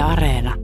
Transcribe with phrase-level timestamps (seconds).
[0.00, 0.54] Yle Areena.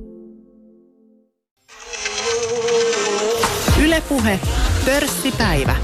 [3.85, 4.41] Ylepuhe
[4.85, 5.77] pörssipäivä.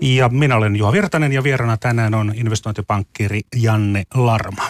[0.00, 4.68] Ja minä olen Juha Virtanen ja vieraana tänään on investointipankkiri Janne Larma.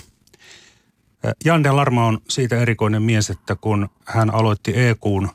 [1.44, 5.28] Janne Larma on siitä erikoinen mies, että kun hän aloitti EQn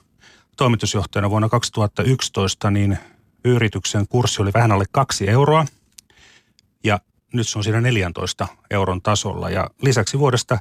[0.57, 2.97] toimitusjohtajana vuonna 2011, niin
[3.45, 5.65] yrityksen kurssi oli vähän alle kaksi euroa
[6.83, 6.99] ja
[7.33, 9.49] nyt se on siinä 14 euron tasolla.
[9.49, 10.59] Ja lisäksi vuodesta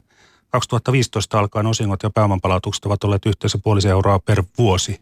[0.51, 5.01] 2015 alkaen osingot ja pääomanpalautukset ovat olleet yhteensä puolisen euroa per vuosi.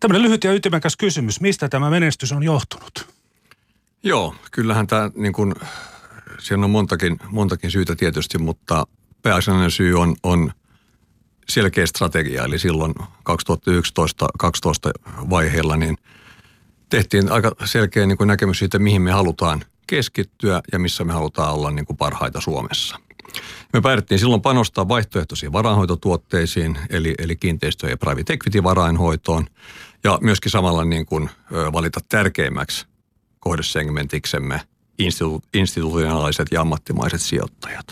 [0.00, 1.40] Tämmöinen lyhyt ja ytimekäs kysymys.
[1.40, 3.08] Mistä tämä menestys on johtunut?
[4.02, 5.54] Joo, kyllähän tämä niin kuin,
[6.38, 8.86] siinä on montakin, montakin syytä tietysti, mutta
[9.22, 10.52] pääasiallinen syy on, on
[11.48, 12.44] selkeä strategia.
[12.44, 13.02] Eli silloin 2011-2012
[15.30, 15.96] vaiheella niin
[16.88, 21.54] tehtiin aika selkeä niin kuin näkemys siitä, mihin me halutaan keskittyä ja missä me halutaan
[21.54, 22.96] olla niin kuin parhaita Suomessa.
[23.72, 29.46] Me päätettiin silloin panostaa vaihtoehtoisiin varainhoitotuotteisiin, eli, eli kiinteistö- ja private equity-varainhoitoon,
[30.04, 31.30] ja myöskin samalla niin kuin,
[31.72, 32.86] valita tärkeimmäksi
[33.40, 34.60] kohdesegmentiksemme
[35.02, 37.86] institu- institutionaaliset ja ammattimaiset sijoittajat.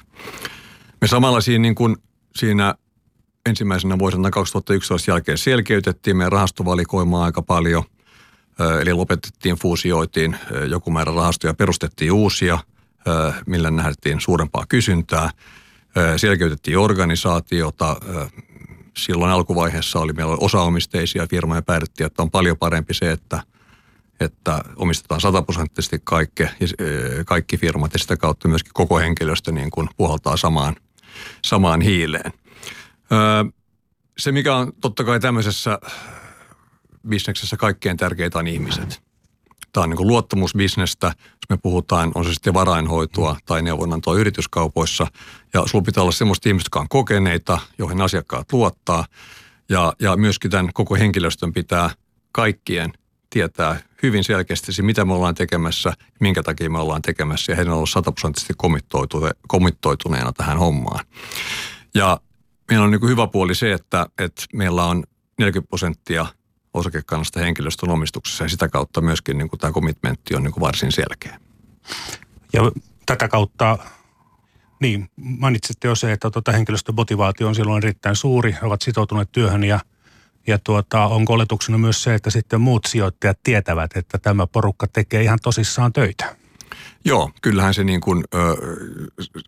[1.00, 1.97] Me samalla siinä, niin kuin,
[2.37, 2.75] siinä
[3.47, 7.84] ensimmäisenä vuosina 2011 jälkeen selkeytettiin meidän rahastovalikoimaa aika paljon–
[8.81, 10.37] Eli lopetettiin, fuusioitiin
[10.70, 12.59] joku määrä rahastoja, perustettiin uusia,
[13.47, 15.31] millä nähtiin suurempaa kysyntää.
[16.17, 17.97] Selkeytettiin organisaatiota.
[18.97, 23.42] Silloin alkuvaiheessa oli meillä osaomisteisia firmoja päädyttiin, että on paljon parempi se, että,
[24.20, 26.43] että omistetaan sataprosenttisesti kaikki,
[27.27, 30.77] kaikki firmat ja sitä kautta myöskin koko henkilöstö niin kuin puhaltaa samaan,
[31.45, 32.33] samaan hiileen.
[34.19, 35.78] Se, mikä on totta kai tämmöisessä
[37.08, 39.02] bisneksessä kaikkein tärkeintä on ihmiset.
[39.72, 45.06] Tämä on niin luottamusbisnestä, jos me puhutaan, on se sitten varainhoitoa tai neuvonantoa yrityskaupoissa.
[45.54, 49.04] Ja sulla pitää olla semmoista ihmistä, jotka on kokeneita, joihin asiakkaat luottaa.
[49.69, 51.91] Ja, ja myöskin tämän koko henkilöstön pitää
[52.32, 52.92] kaikkien
[53.31, 57.72] tietää hyvin selkeästi se, mitä me ollaan tekemässä, minkä takia me ollaan tekemässä, ja heidän
[57.72, 58.54] on ollut sataprosenttisesti
[59.48, 61.04] komittoituneena tähän hommaan.
[61.94, 62.20] Ja
[62.70, 65.04] meillä on niin hyvä puoli se, että, että meillä on
[65.38, 66.26] 40 prosenttia
[66.75, 70.93] osakekannasta henkilöstön omistuksessa ja sitä kautta myöskin niin kuin tämä komitmentti on niin kuin varsin
[70.93, 71.41] selkeä.
[72.53, 72.62] Ja
[73.06, 73.79] tätä kautta,
[74.81, 79.33] niin mainitsitte jo se, että tuota henkilöstön motivaatio on silloin erittäin suuri, he ovat sitoutuneet
[79.33, 79.81] työhön ja
[80.47, 85.23] ja tuota, onko oletuksena myös se, että sitten muut sijoittajat tietävät, että tämä porukka tekee
[85.23, 86.37] ihan tosissaan töitä?
[87.05, 88.39] Joo, kyllähän se niin kuin, ö,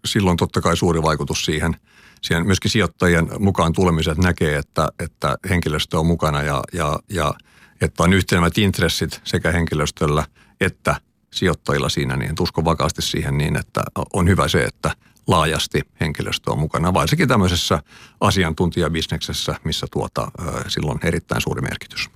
[0.05, 1.77] silloin totta kai suuri vaikutus siihen–
[2.21, 7.35] siihen myöskin sijoittajien mukaan tulemiset näkee, että, että henkilöstö on mukana ja, ja, ja
[7.81, 10.25] että on yhtenevät intressit sekä henkilöstöllä
[10.61, 10.97] että
[11.33, 13.83] sijoittajilla siinä, niin uskon vakaasti siihen niin, että
[14.13, 14.91] on hyvä se, että
[15.27, 17.83] laajasti henkilöstö on mukana, varsinkin tämmöisessä
[18.21, 20.31] asiantuntijabisneksessä, missä tuota,
[20.69, 22.11] silloin erittäin suuri merkitys.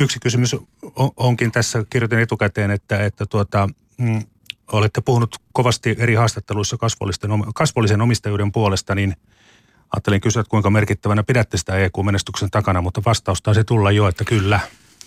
[0.00, 0.56] Yksi kysymys
[1.16, 3.68] onkin tässä, kirjoitin etukäteen, että, että tuota,
[3.98, 4.22] mm,
[4.72, 6.76] olette puhunut kovasti eri haastatteluissa
[7.54, 9.16] kasvollisen omistajuuden puolesta, niin
[9.96, 14.24] ajattelin kysyä, että kuinka merkittävänä pidätte sitä EU-menestyksen takana, mutta vastaus taisi tulla jo, että
[14.24, 14.60] kyllä.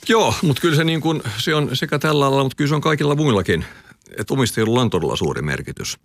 [0.08, 2.82] Joo, mutta kyllä se, niin kuin, se on sekä tällä alalla, mutta kyllä se on
[2.82, 3.66] kaikilla muillakin,
[4.18, 5.98] että omistajilla on todella suuri merkitys.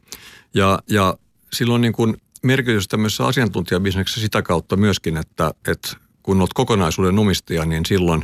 [0.55, 1.17] Ja, ja
[1.53, 7.65] silloin niin kuin merkitys tämmöisessä asiantuntijabisneksessä sitä kautta myöskin, että, että kun olet kokonaisuuden omistaja,
[7.65, 8.23] niin silloin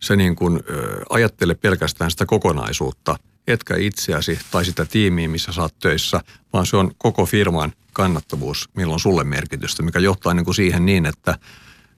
[0.00, 3.16] se niin kuin, ö, ajattele pelkästään sitä kokonaisuutta–
[3.46, 6.20] etkä itseäsi tai sitä tiimiä, missä saat töissä,
[6.52, 11.06] vaan se on koko firman kannattavuus, milloin sulle merkitystä, mikä johtaa niin kuin siihen niin,
[11.06, 11.38] että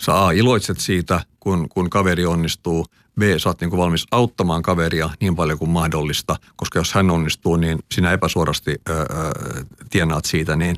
[0.03, 2.87] sä A, iloitset siitä, kun, kun kaveri onnistuu,
[3.21, 7.11] B, sä oot niin kuin valmis auttamaan kaveria niin paljon kuin mahdollista, koska jos hän
[7.11, 9.07] onnistuu, niin sinä epäsuorasti ö, ö,
[9.91, 10.77] tienaat siitä, niin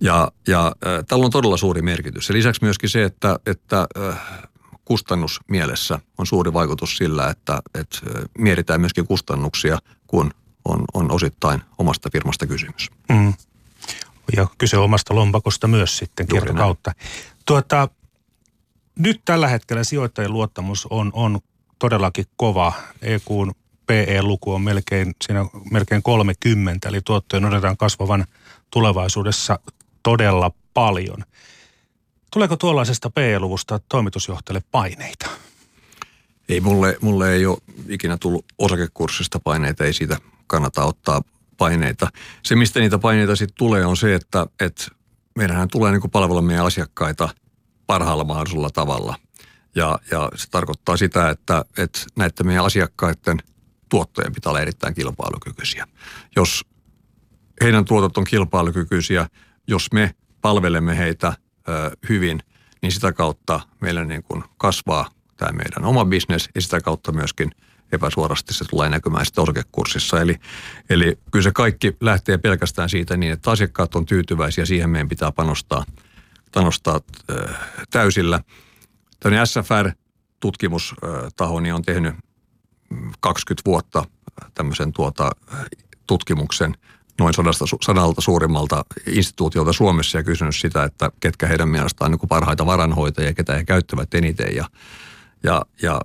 [0.00, 2.28] ja, ja äh, tällä on todella suuri merkitys.
[2.28, 4.20] Ja lisäksi myöskin se, että, että äh,
[4.90, 7.98] kustannusmielessä on suuri vaikutus sillä, että, että
[8.38, 10.30] mietitään myöskin kustannuksia, kun
[10.64, 12.90] on, on osittain omasta firmasta kysymys.
[13.08, 13.34] Mm.
[14.36, 16.26] Ja kyse omasta lompakosta myös sitten
[16.56, 16.92] kautta.
[17.46, 17.88] Tuota,
[18.98, 21.40] nyt tällä hetkellä sijoittajien luottamus on, on
[21.78, 22.72] todellakin kova.
[23.02, 23.52] EQn
[23.86, 28.26] PE-luku on melkein, siinä melkein 30, eli tuottojen odotetaan kasvavan
[28.70, 29.58] tulevaisuudessa
[30.02, 31.24] todella paljon.
[32.30, 35.26] Tuleeko tuollaisesta PE-luvusta toimitusjohtajalle paineita?
[36.48, 40.16] Ei, mulle, mulle ei ole ikinä tullut osakekurssista paineita, ei siitä
[40.46, 41.22] kannata ottaa
[41.58, 42.08] paineita.
[42.42, 44.84] Se, mistä niitä paineita sitten tulee, on se, että, että
[45.36, 47.28] meidänhän tulee niin palvella meidän asiakkaita
[47.86, 49.16] parhaalla mahdollisella tavalla.
[49.74, 53.38] Ja, ja se tarkoittaa sitä, että, että näiden meidän asiakkaiden
[53.88, 55.86] tuottojen pitää olla erittäin kilpailukykyisiä.
[56.36, 56.64] Jos
[57.62, 59.28] heidän tuotot on kilpailukykyisiä,
[59.66, 61.32] jos me palvelemme heitä
[62.08, 62.42] hyvin,
[62.82, 67.50] niin sitä kautta meillä niin kuin kasvaa tämä meidän oma bisnes ja sitä kautta myöskin
[67.92, 70.20] epäsuorasti se tulee näkymään sitten osakekurssissa.
[70.20, 70.36] Eli,
[70.90, 75.32] eli kyllä se kaikki lähtee pelkästään siitä niin, että asiakkaat on tyytyväisiä, siihen meidän pitää
[75.32, 75.84] panostaa,
[76.54, 77.36] panostaa äh,
[77.90, 78.40] täysillä.
[79.20, 82.14] Tällainen SFR-tutkimustaho niin on tehnyt
[83.20, 84.04] 20 vuotta
[84.54, 85.30] tämmöisen tuota,
[86.06, 86.74] tutkimuksen
[87.20, 92.28] noin sadasta, sadalta suurimmalta instituutiolta Suomessa ja kysynyt sitä, että ketkä heidän mielestään on niin
[92.28, 94.56] parhaita varanhoitajia, ketä he käyttävät eniten.
[94.56, 94.64] Ja,
[95.42, 96.00] ja, ja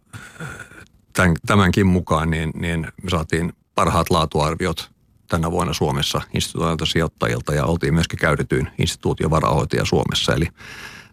[1.14, 4.92] tämän, tämänkin mukaan niin, niin me saatiin parhaat laatuarviot
[5.30, 10.34] tänä vuonna Suomessa instituutioilta sijoittajilta ja oltiin myöskin käytetyin instituution varahoitaja Suomessa.
[10.34, 10.48] Eli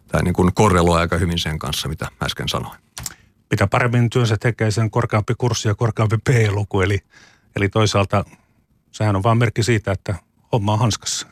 [0.07, 2.79] tämä niin kuin korreloi aika hyvin sen kanssa, mitä äsken sanoin.
[3.51, 6.81] Mitä paremmin työnsä tekee, sen korkeampi kurssi ja korkeampi P-luku.
[6.81, 6.99] Eli,
[7.55, 8.25] eli toisaalta
[8.93, 10.15] sehän on vain merkki siitä, että
[10.51, 11.27] homma on hanskassa.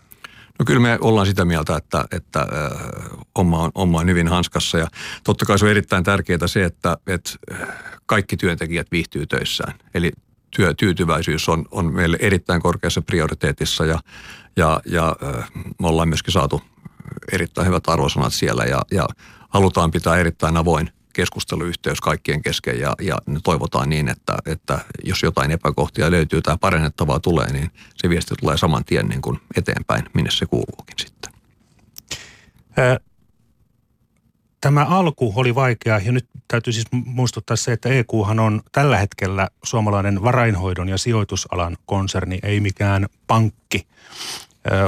[0.59, 2.47] No kyllä me ollaan sitä mieltä, että, että äh,
[3.35, 4.87] on, homma on hyvin hanskassa ja
[5.23, 7.31] totta kai se on erittäin tärkeää se, että, että
[8.05, 9.73] kaikki työntekijät viihtyy töissään.
[9.93, 10.11] Eli
[10.55, 13.99] työtyytyväisyys on, on meille erittäin korkeassa prioriteetissa ja,
[14.55, 16.61] ja, ja äh, me ollaan myöskin saatu
[17.31, 19.07] erittäin hyvät arvosanat siellä ja, ja
[19.49, 25.51] halutaan pitää erittäin avoin keskusteluyhteys kaikkien kesken ja, ja toivotaan niin, että, että jos jotain
[25.51, 30.31] epäkohtia löytyy tai parannettavaa tulee, niin se viesti tulee saman tien niin kuin eteenpäin, minne
[30.31, 31.33] se kuuluukin sitten.
[34.61, 39.49] Tämä alku oli vaikea ja nyt täytyy siis muistuttaa se, että EQhan on tällä hetkellä
[39.63, 43.87] suomalainen varainhoidon ja sijoitusalan konserni, ei mikään pankki.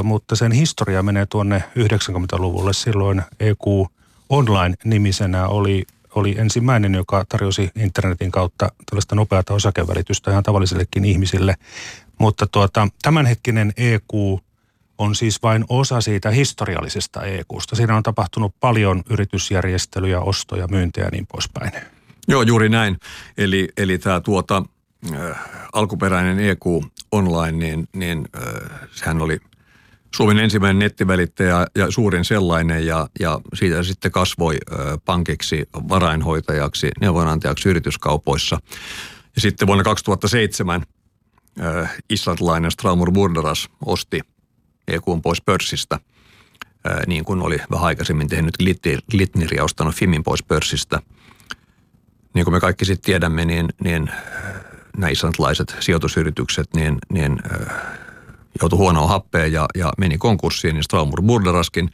[0.04, 2.74] Mutta sen historia menee tuonne 90-luvulle.
[2.74, 3.90] Silloin EQ
[4.30, 5.86] Online-nimisenä oli
[6.16, 11.56] oli ensimmäinen, joka tarjosi internetin kautta tällaista nopeata osakevälitystä ihan tavallisillekin ihmisille.
[12.20, 14.14] Mutta tuota, tämänhetkinen EQ
[14.98, 17.76] on siis vain osa siitä historiallisesta EQsta.
[17.76, 21.72] Siinä on tapahtunut paljon yritysjärjestelyjä, ostoja, myyntejä ja niin poispäin.
[22.28, 22.98] Joo, juuri näin.
[23.38, 24.64] Eli, eli tämä tuota,
[25.14, 25.40] äh,
[25.74, 26.62] alkuperäinen EQ
[27.12, 29.40] online, niin, niin äh, sehän oli–
[30.16, 34.58] Suomen ensimmäinen nettivälittäjä ja suurin sellainen ja, ja siitä sitten kasvoi
[35.06, 38.60] pankiksi, varainhoitajaksi, neuvonantajaksi yrityskaupoissa.
[39.36, 40.84] Ja sitten vuonna 2007
[42.10, 44.22] islantilainen Straumur Burderas osti
[44.88, 46.00] EQn pois pörssistä,
[47.08, 48.58] niin kuin oli vähän aikaisemmin tehnyt
[49.12, 51.00] Glitnir ja ostanut Fimin pois pörssistä.
[52.34, 54.12] Niin kuin me kaikki sitten tiedämme, niin, niin
[54.98, 57.40] nämä islantilaiset sijoitusyritykset, niin, niin
[58.62, 61.90] joutui huonoon happeen ja, ja meni konkurssiin, niin Straumur Burderaskin.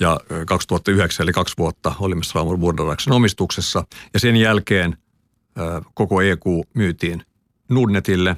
[0.00, 3.84] Ja 2009, eli kaksi vuotta, olimme Straumur Burderaksen omistuksessa.
[4.14, 4.96] Ja sen jälkeen
[5.94, 6.42] koko EQ
[6.74, 7.22] myytiin
[7.68, 8.36] Nordnetille,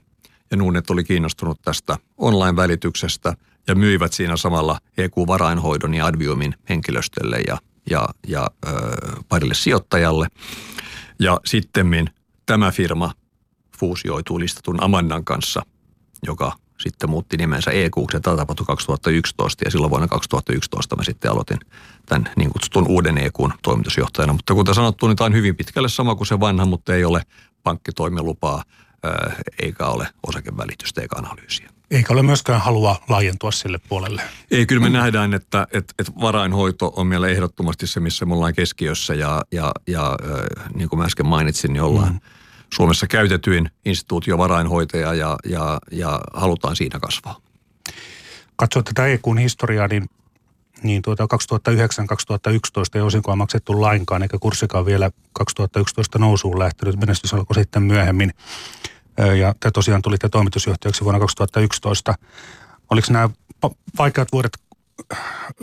[0.50, 3.35] ja Nordnet oli kiinnostunut tästä online-välityksestä
[3.67, 7.59] ja myivät siinä samalla EQ-varainhoidon ja Adviumin henkilöstölle ja,
[7.91, 8.70] ja, ja ö,
[9.29, 10.26] parille sijoittajalle.
[11.19, 12.11] Ja sitten
[12.47, 13.12] tämä firma
[13.79, 15.62] fuusioituu listatun Amandan kanssa,
[16.26, 21.59] joka sitten muutti nimensä EQ, se tapahtui 2011 ja silloin vuonna 2011 mä sitten aloitin
[22.07, 24.33] tämän niin kutsutun uuden EQn toimitusjohtajana.
[24.33, 27.23] Mutta kuten sanottu, niin tämä on hyvin pitkälle sama kuin se vanha, mutta ei ole
[27.63, 28.63] pankkitoimilupaa
[29.63, 31.71] eikä ole osakevälitystä eikä analyysiä.
[31.91, 34.23] Eikä ole myöskään halua laajentua sille puolelle.
[34.51, 38.55] Ei, kyllä me nähdään, että, että, että varainhoito on meillä ehdottomasti se, missä me ollaan
[38.55, 40.17] keskiössä ja, ja, ja
[40.75, 42.20] niin kuin mä äsken mainitsin, niin ollaan mm
[42.75, 47.41] Suomessa käytetyin instituutio varainhoitaja ja, ja, ja halutaan siinä kasvaa.
[48.56, 50.10] Katsoo tätä EQn historiaa, niin,
[50.82, 51.29] niin tuota 2009-2011
[52.94, 56.96] ei osinkoa maksettu lainkaan, eikä kurssikaan vielä 2011 nousuun lähtenyt.
[56.96, 58.34] Menestys alkoi sitten myöhemmin.
[59.39, 62.15] Ja te tosiaan tulitte toimitusjohtajaksi vuonna 2011.
[62.91, 63.31] Oliko nämä
[63.98, 64.53] vaikeat vuodet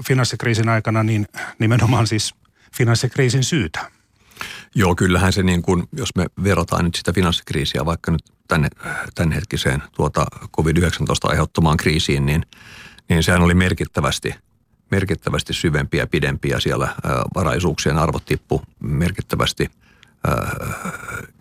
[0.08, 1.28] finanssikriisin aikana niin
[1.60, 2.36] nimenomaan siis
[2.78, 3.95] finanssikriisin syytä?
[4.76, 8.68] Joo, kyllähän se niin kuin, jos me verrataan nyt sitä finanssikriisiä vaikka nyt tänne,
[9.16, 10.26] tämänhetkiseen tuota
[10.58, 10.90] COVID-19
[11.24, 12.46] aiheuttamaan kriisiin, niin,
[13.10, 14.36] niin sehän oli merkittävästi,
[14.92, 19.70] merkittävästi syvempiä ja pidempiä siellä ää, varaisuuksien arvot tippu merkittävästi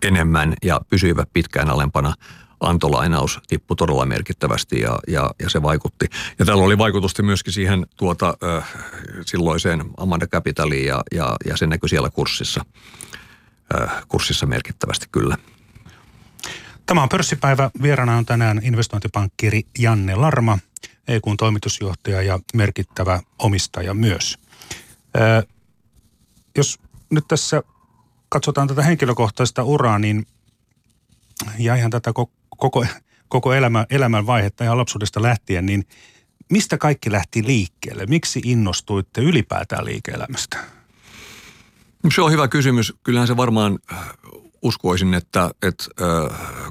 [0.03, 2.13] enemmän ja pysyivät pitkään alempana
[2.59, 6.05] antolainaus tippui todella merkittävästi ja, ja, ja se vaikutti.
[6.39, 8.73] Ja tällä oli vaikutusta myöskin siihen tuota, äh,
[9.25, 12.65] silloiseen Amanda Capitaliin ja, ja, ja se näkyi siellä kurssissa,
[14.07, 15.37] kurssissa merkittävästi kyllä.
[16.85, 17.71] Tämä on pörssipäivä.
[17.81, 20.59] Vierana on tänään investointipankkiri Janne Larma,
[21.07, 24.37] EKUn toimitusjohtaja ja merkittävä omistaja myös.
[25.21, 25.43] Äh,
[26.57, 26.79] jos
[27.09, 27.63] nyt tässä
[28.29, 30.27] katsotaan tätä henkilökohtaista uraa, niin
[31.59, 32.11] ja ihan tätä
[32.57, 32.85] koko,
[33.29, 35.87] koko elämä, elämän vaihetta ihan lapsuudesta lähtien, niin
[36.49, 38.05] mistä kaikki lähti liikkeelle?
[38.05, 40.57] Miksi innostuitte ylipäätään liike-elämästä?
[42.13, 42.93] Se on hyvä kysymys.
[43.03, 43.79] Kyllähän se varmaan
[44.61, 45.85] uskoisin, että, että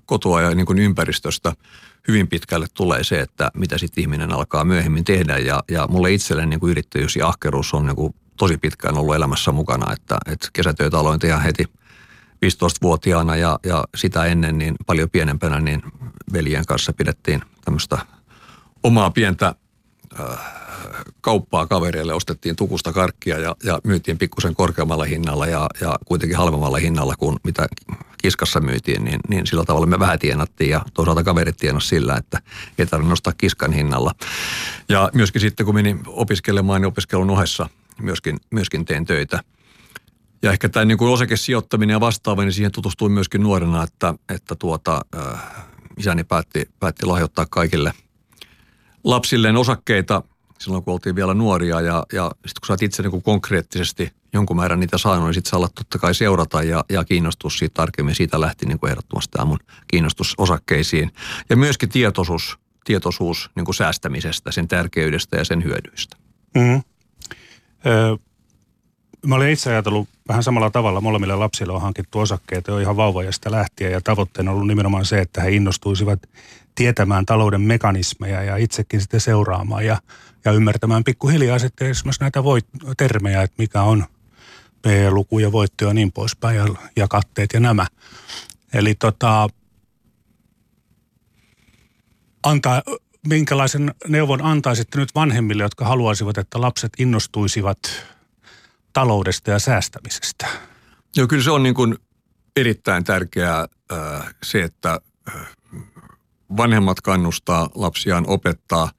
[0.06, 1.52] kotoa ja niin kuin ympäristöstä
[2.08, 5.38] hyvin pitkälle tulee se, että mitä sitten ihminen alkaa myöhemmin tehdä.
[5.38, 9.14] Ja, ja mulle itselleni niin kuin yrittäjyys ja ahkeruus on niin kuin tosi pitkään ollut
[9.14, 11.64] elämässä mukana, että, että kesätöitä aloin tehdä heti
[12.46, 15.82] 15-vuotiaana ja, ja sitä ennen niin paljon pienempänä niin
[16.32, 17.98] veljen kanssa pidettiin tämmöistä
[18.82, 19.54] omaa pientä
[20.20, 20.53] äh,
[21.24, 26.78] kauppaa kavereille, ostettiin tukusta karkkia ja, ja myytiin pikkusen korkeammalla hinnalla ja, ja kuitenkin halvemmalla
[26.78, 27.66] hinnalla kuin mitä
[28.22, 32.38] kiskassa myytiin, niin, niin sillä tavalla me vähän tienattiin ja toisaalta kaverit tienas sillä, että
[32.78, 34.12] ei tarvitse nostaa kiskan hinnalla.
[34.88, 37.68] Ja myöskin sitten kun menin opiskelemaan, niin opiskelun ohessa
[38.00, 39.40] myöskin, myöskin teen töitä.
[40.42, 45.00] Ja ehkä tämä niin osakesijoittaminen ja vastaava, niin siihen tutustuin myöskin nuorena, että, että tuota,
[45.16, 45.42] äh,
[45.96, 47.92] isäni päätti, päätti lahjoittaa kaikille
[49.04, 50.22] lapsilleen osakkeita–
[50.58, 51.80] silloin, kun oltiin vielä nuoria.
[51.80, 55.34] Ja, ja sitten kun sä oot itse niin kuin konkreettisesti jonkun määrän niitä saanut, niin
[55.34, 58.14] sitten sä alat totta kai seurata ja, ja kiinnostus siitä tarkemmin.
[58.14, 59.58] Siitä lähti niin ehdottomasti tämä mun
[59.88, 61.11] kiinnostus osakkeisiin.
[61.50, 66.16] Ja myöskin tietoisuus, tietoisuus niin säästämisestä, sen tärkeydestä ja sen hyödyistä.
[66.54, 66.82] Mm-hmm.
[67.87, 68.16] Öö,
[69.26, 71.00] mä olin itse ajatellut vähän samalla tavalla.
[71.00, 75.18] Molemmille lapsille on hankittu osakkeita jo ihan vauvajasta lähtien ja tavoitteena on ollut nimenomaan se,
[75.18, 76.23] että he innostuisivat
[76.75, 79.99] tietämään talouden mekanismeja ja itsekin sitten seuraamaan ja,
[80.44, 84.04] ja ymmärtämään pikkuhiljaa sitten esimerkiksi näitä voit, termejä, että mikä on
[84.82, 87.86] P-luku ja voitto ja niin poispäin ja, ja katteet ja nämä.
[88.74, 89.48] Eli tota,
[92.42, 92.82] antaa,
[93.28, 97.78] minkälaisen neuvon antaisitte nyt vanhemmille, jotka haluaisivat, että lapset innostuisivat
[98.92, 100.46] taloudesta ja säästämisestä?
[101.16, 101.98] Joo, kyllä se on niin kuin
[102.56, 105.00] erittäin tärkeää äh, se, että
[105.34, 105.46] äh,
[106.56, 108.90] vanhemmat kannustaa lapsiaan opettaa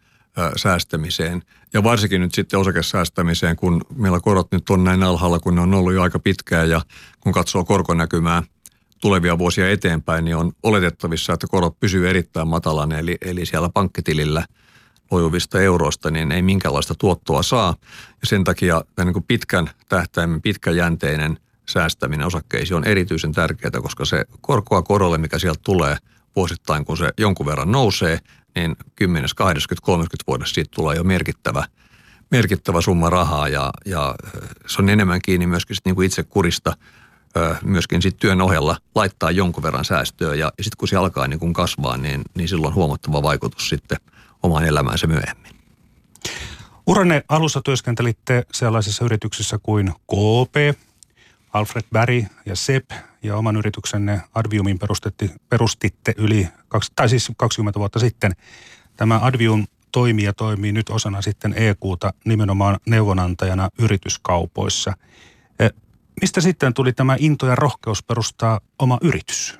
[0.56, 1.42] säästämiseen.
[1.74, 5.74] Ja varsinkin nyt sitten osakesäästämiseen, kun meillä korot nyt on näin alhaalla, kun ne on
[5.74, 6.82] ollut jo aika pitkään ja
[7.20, 8.44] kun katsoo korkonäkymää
[9.02, 14.46] tulevia vuosia eteenpäin, niin on oletettavissa, että korot pysyy erittäin matalan, eli, eli siellä pankkitilillä
[15.12, 17.76] lojuvista euroista, niin ei minkäänlaista tuottoa saa.
[18.22, 21.40] Ja sen takia tämä niin pitkän tähtäimen, pitkäjänteinen
[21.70, 25.98] säästäminen osakkeisiin on erityisen tärkeää, koska se korkoa korolle, mikä sieltä tulee–
[26.36, 28.20] vuosittain, kun se jonkun verran nousee,
[28.56, 31.66] niin 10, 20, 30 vuodessa siitä tulee jo merkittävä,
[32.32, 34.16] merkittävä summa rahaa ja, ja
[34.68, 36.78] se on enemmän kiinni myöskin sit niin kuin itse kurista
[37.64, 41.40] myöskin sit työn ohella laittaa jonkun verran säästöä ja, ja sitten kun se alkaa niin
[41.40, 43.98] kuin kasvaa, niin, niin silloin on huomattava vaikutus sitten
[44.44, 45.56] omaan elämäänsä myöhemmin.
[46.88, 50.54] Uranne alussa työskentelitte sellaisissa yrityksissä kuin KOP,
[51.56, 52.92] Alfred Barry ja SEP
[53.24, 56.48] ja oman yrityksenne Adviumin perustetti, perustitte yli,
[56.96, 58.32] tai siis 20 vuotta sitten.
[58.98, 64.94] Tämä Advium toimii ja toimii nyt osana sitten EQta nimenomaan neuvonantajana yrityskaupoissa.
[65.60, 65.70] E,
[66.22, 69.60] mistä sitten tuli tämä into ja rohkeus perustaa oma yritys?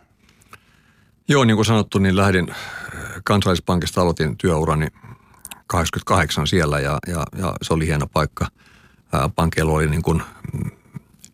[1.28, 2.58] Joo, niin kuin sanottu, niin lähdin äh,
[3.24, 4.88] kansallispankista, aloitin työurani
[5.68, 8.48] 88 siellä ja, ja, ja se oli hieno paikka.
[9.16, 10.24] Äh, Pankilla oli niin kuin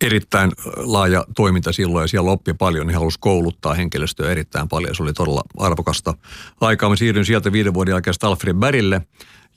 [0.02, 4.94] erittäin laaja toiminta silloin ja siellä oppi paljon, niin halusi kouluttaa henkilöstöä erittäin paljon.
[4.94, 6.14] Se oli todella arvokasta
[6.60, 6.88] aikaa.
[6.88, 9.00] Mä siirryin sieltä viiden vuoden jälkeen Alfred Bärille,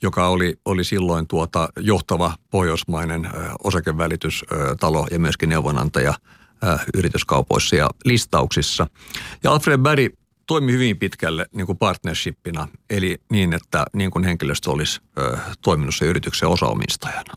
[0.02, 3.30] joka oli, oli silloin tuota johtava pohjoismainen
[3.64, 6.14] osakevälitystalo ja myöskin neuvonantaja
[6.94, 8.86] yrityskaupoissa ja listauksissa.
[9.42, 10.08] Ja Alfred Berry
[10.46, 15.94] toimi hyvin pitkälle niin kuin partnershipina, eli niin, että niin kuin henkilöstö olisi ö, toiminut
[15.94, 17.34] se yrityksen osaomistajana.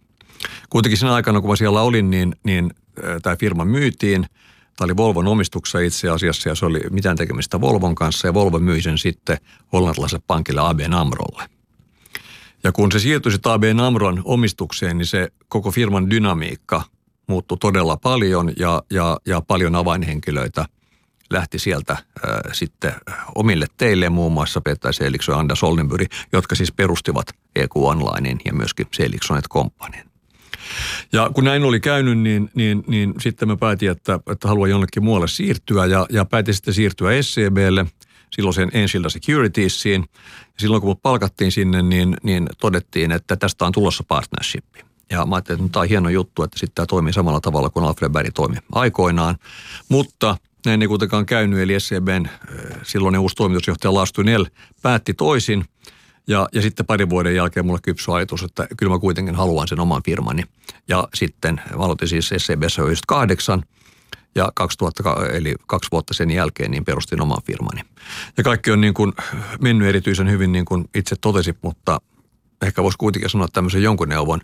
[0.69, 2.73] Kuitenkin siinä aikana, kun mä siellä olin, niin, niin
[3.21, 4.25] tämä firma myytiin.
[4.75, 8.59] Tämä oli Volvon omistuksessa itse asiassa ja se oli mitään tekemistä Volvon kanssa ja Volvo
[8.59, 9.37] myi sen sitten
[9.73, 11.43] hollantilaiselle pankille AB Amrolle.
[12.63, 16.83] Ja kun se siirtyi sitten AB Amron omistukseen, niin se koko firman dynamiikka
[17.27, 20.65] muuttui todella paljon ja, ja, ja paljon avainhenkilöitä
[21.29, 22.03] lähti sieltä äh,
[22.53, 22.93] sitten
[23.35, 28.53] omille teille, muun muassa Petta Seelikson ja Anders Oldenburg, jotka siis perustivat EQ Onlinein ja
[28.53, 30.08] myöskin Seeliksonet Companyn.
[31.13, 35.03] Ja kun näin oli käynyt, niin, niin, niin sitten mä päätin, että, että haluan jonnekin
[35.03, 37.85] muualle siirtyä ja, ja päätin sitten siirtyä SCBlle,
[38.31, 40.05] silloiseen Ensilda Securitiesiin.
[40.45, 44.65] Ja silloin kun mut palkattiin sinne, niin, niin todettiin, että tästä on tulossa partnership.
[45.11, 47.85] Ja mä ajattelin, että tämä on hieno juttu, että sitten tämä toimii samalla tavalla kuin
[47.85, 49.35] Alfred Berg toimi aikoinaan.
[49.89, 52.25] Mutta näin ei kuitenkaan käynyt, eli SCBn
[52.83, 54.45] silloinen uusi toimitusjohtaja Lars Tunell
[54.81, 55.65] päätti toisin–
[56.29, 59.79] ja, ja sitten parin vuoden jälkeen mulle kypsy ajatus, että kyllä mä kuitenkin haluan sen
[59.79, 60.43] oman firmani.
[60.87, 63.63] Ja sitten mä aloitin siis SCBS 98
[64.35, 67.81] ja 2000, eli kaksi vuotta sen jälkeen niin perustin oman firmani.
[68.37, 69.13] Ja kaikki on niin kuin
[69.61, 72.01] mennyt erityisen hyvin niin kuin itse totesit, mutta
[72.61, 74.41] ehkä voisi kuitenkin sanoa tämmöisen jonkun neuvon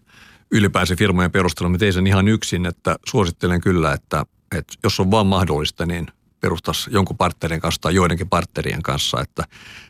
[0.52, 1.70] ylipäänsä firmojen perusteella.
[1.70, 4.26] Mä tein sen ihan yksin, että suosittelen kyllä, että,
[4.56, 6.08] että jos on vaan mahdollista, niin
[6.40, 9.44] perustaisi jonkun partnerin kanssa tai joidenkin partnerien kanssa, että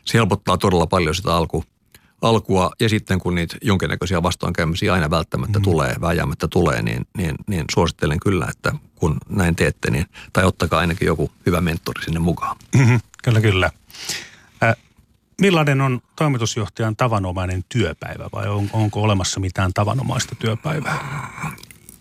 [0.04, 1.64] se helpottaa todella paljon sitä alku,
[2.22, 5.62] alkua ja sitten kun niitä jonkinnäköisiä vastoinkäymisiä aina välttämättä mm.
[5.62, 10.80] tulee, vääjäämättä tulee, niin, niin, niin suosittelen kyllä, että kun näin teette, niin, tai ottakaa
[10.80, 12.56] ainakin joku hyvä mentori sinne mukaan.
[12.74, 13.70] Mm-hmm, kyllä, kyllä.
[14.62, 14.76] Äh,
[15.40, 20.98] millainen on toimitusjohtajan tavanomainen työpäivä vai on, onko olemassa mitään tavanomaista työpäivää?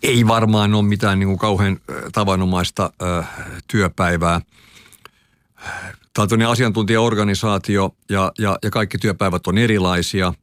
[0.03, 1.79] Ei varmaan ole mitään niin kuin kauhean
[2.11, 3.29] tavanomaista äh,
[3.67, 4.41] työpäivää.
[6.15, 10.33] Tämä on asiantuntijaorganisaatio ja, ja, ja kaikki työpäivät on erilaisia.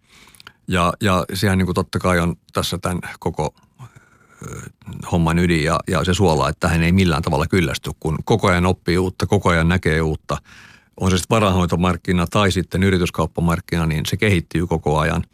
[0.69, 3.55] Ja, ja sehän niin kuin totta kai on tässä tämän koko
[5.12, 8.67] homman ydin ja, ja se suola, että hän ei millään tavalla kyllästy, kun koko ajan
[8.67, 10.37] oppii uutta, koko ajan näkee uutta.
[11.00, 15.25] On se sitten varahoitomarkkina tai sitten yrityskauppamarkkina, niin se kehittyy koko ajan.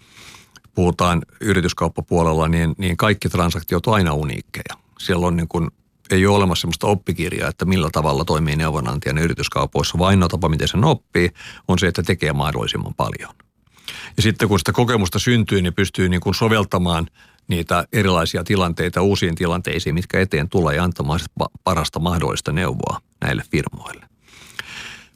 [0.74, 4.74] Puhutaan yrityskauppapuolella, niin, niin kaikki transaktiot on aina uniikkeja.
[4.98, 5.70] Siellä on niin kuin
[6.12, 9.98] ei ole olemassa sellaista oppikirjaa, että millä tavalla toimii neuvonantajan yrityskaupoissa.
[9.98, 11.30] Vain tapa, miten sen oppii,
[11.68, 13.34] on se, että tekee mahdollisimman paljon.
[14.16, 17.06] Ja sitten kun sitä kokemusta syntyy, niin pystyy niin kuin soveltamaan
[17.48, 21.20] niitä erilaisia tilanteita uusiin tilanteisiin, mitkä eteen tulee ja antamaan
[21.64, 24.07] parasta mahdollista neuvoa näille firmoille.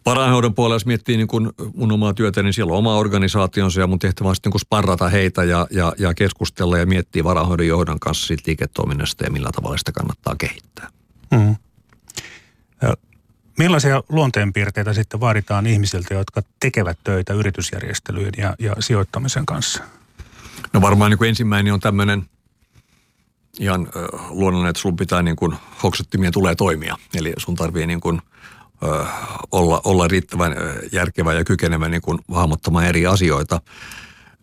[0.06, 3.86] Varainhoidon puolella, jos miettii niin kuin mun omaa työtä, niin siellä on oma organisaationsa ja
[3.86, 8.00] mun tehtävä on sitten niin sparrata heitä ja, ja, ja keskustella ja miettiä varainhoidon johdon
[8.00, 10.88] kanssa siitä liiketoiminnasta ja millä tavalla sitä kannattaa kehittää.
[11.30, 11.56] Mm.
[13.58, 19.82] Millaisia luonteenpiirteitä sitten vaaditaan ihmisiltä, jotka tekevät töitä yritysjärjestelyjen ja, ja sijoittamisen kanssa?
[20.72, 22.24] No varmaan niin kuin ensimmäinen on tämmöinen
[23.58, 23.88] ihan
[24.28, 26.96] luonnollinen, että sun pitää niin kuin hoksottimien tulee toimia.
[27.14, 28.22] Eli sun tarvii niin kuin–
[29.50, 30.56] olla, olla riittävän
[30.92, 33.60] järkevä ja kykenevä niin kuin hahmottamaan eri asioita.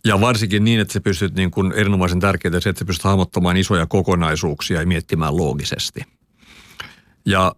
[0.05, 3.57] Ja varsinkin niin, että se pystyt niin kuin erinomaisen tärkeää se, että se pystyt hahmottamaan
[3.57, 6.01] isoja kokonaisuuksia ja miettimään loogisesti.
[7.25, 7.55] Ja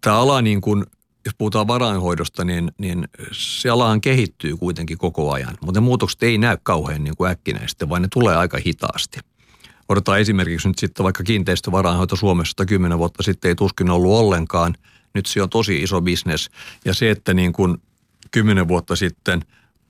[0.00, 0.84] tämä ala niin kuin,
[1.24, 5.56] jos puhutaan varainhoidosta, niin, niin se alahan kehittyy kuitenkin koko ajan.
[5.60, 9.20] Mutta ne muutokset ei näy kauhean niin kuin äkkinäisesti, vaan ne tulee aika hitaasti.
[9.88, 14.74] Odotetaan esimerkiksi nyt sitten vaikka kiinteistövarainhoito Suomessa kymmenen vuotta sitten ei tuskin ollut ollenkaan–
[15.14, 16.50] nyt se on tosi iso bisnes.
[16.84, 17.78] Ja se, että niin kuin
[18.30, 19.44] kymmenen vuotta sitten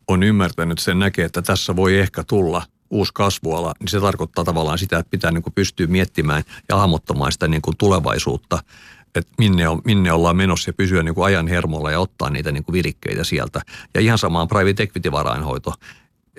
[0.08, 4.78] on ymmärtänyt sen näkee, että tässä voi ehkä tulla uusi kasvuala, niin se tarkoittaa tavallaan
[4.78, 8.58] sitä, että pitää niin kuin pystyä miettimään ja hahmottamaan sitä niin kuin tulevaisuutta,
[9.14, 12.52] että minne, on, minne ollaan menossa ja pysyä niin kuin ajan hermolla ja ottaa niitä
[12.52, 13.60] niin kuin virikkeitä sieltä.
[13.94, 15.74] Ja ihan samaan private equity-varainhoito.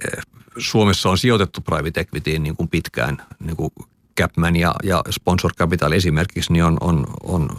[0.05, 0.23] Eh,
[0.57, 3.71] Suomessa on sijoitettu private equityin niin kuin pitkään, niin kuin
[4.19, 7.49] Capman ja, ja Sponsor Capital esimerkiksi, niin on, on, on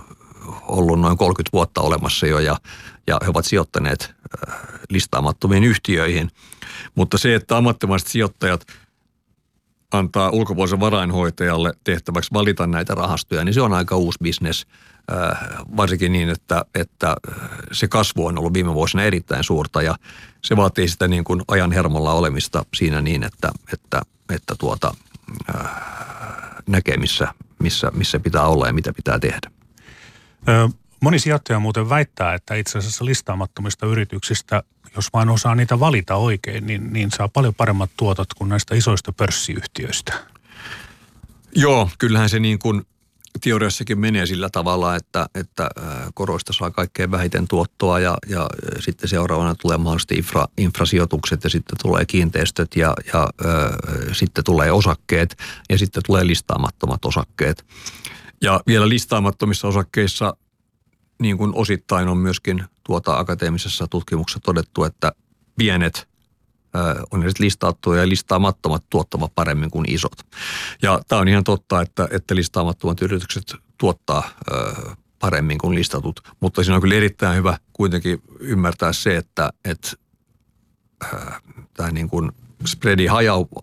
[0.63, 2.57] ollut noin 30 vuotta olemassa jo ja,
[3.07, 4.15] ja he ovat sijoittaneet
[4.49, 4.55] äh,
[4.91, 6.31] listaamattomiin yhtiöihin.
[6.95, 8.67] Mutta se, että ammattimaiset sijoittajat
[9.93, 14.67] antaa ulkopuolisen varainhoitajalle tehtäväksi valita näitä rahastoja, niin se on aika uusi bisnes.
[15.13, 19.97] Äh, varsinkin niin, että, että äh, se kasvu on ollut viime vuosina erittäin suurta ja
[20.43, 24.03] se vaatii sitä niin kuin ajan hermolla olemista siinä niin, että, että,
[24.35, 24.95] että tuota,
[26.67, 29.51] näkee missä, missä, missä pitää olla ja mitä pitää tehdä.
[31.01, 34.63] Moni sijoittaja muuten väittää, että itse asiassa listaamattomista yrityksistä,
[34.97, 39.13] jos vain osaa niitä valita oikein, niin, niin saa paljon paremmat tuotot kuin näistä isoista
[39.13, 40.13] pörssiyhtiöistä.
[41.55, 42.87] Joo, kyllähän se niin kuin
[43.41, 45.69] teoriassakin menee sillä tavalla, että, että
[46.15, 48.47] koroista saa kaikkein vähiten tuottoa ja, ja
[48.81, 53.73] sitten seuraavana tulee mahdollisesti infra, infrasijoitukset ja sitten tulee kiinteistöt ja, ja äh,
[54.13, 55.37] sitten tulee osakkeet
[55.71, 57.65] ja sitten tulee listaamattomat osakkeet.
[58.43, 60.37] Ja vielä listaamattomissa osakkeissa
[61.21, 65.13] niin kuin osittain on myöskin tuota akateemisessa tutkimuksessa todettu, että
[65.57, 66.09] pienet
[67.11, 70.19] on ne listaattuja ja listaamattomat tuottavat paremmin kuin isot.
[70.83, 74.31] Ja tämä on ihan totta, että, että listaamattomat yritykset tuottaa
[75.19, 79.93] paremmin kuin listatut, mutta siinä on kyllä erittäin hyvä kuitenkin ymmärtää se, että, että
[81.75, 82.33] tämä niin kuin
[82.67, 83.07] spreadi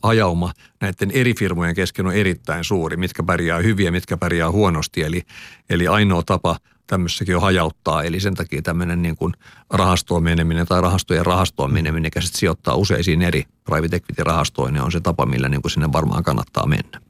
[0.04, 5.04] hajauma näiden eri firmojen kesken on erittäin suuri, mitkä pärjää hyviä, mitkä pärjää huonosti.
[5.04, 5.22] Eli,
[5.70, 6.58] eli ainoa tapa
[6.88, 9.34] tämmöissäkin on hajauttaa, eli sen takia tämmöinen niin kuin
[9.70, 14.92] rahastoon meneminen tai rahastojen rahastoon meneminen, mikä sitten sijoittaa useisiin eri private equity-rahastoihin, niin on
[14.92, 17.02] se tapa, millä niin kuin sinne varmaan kannattaa mennä.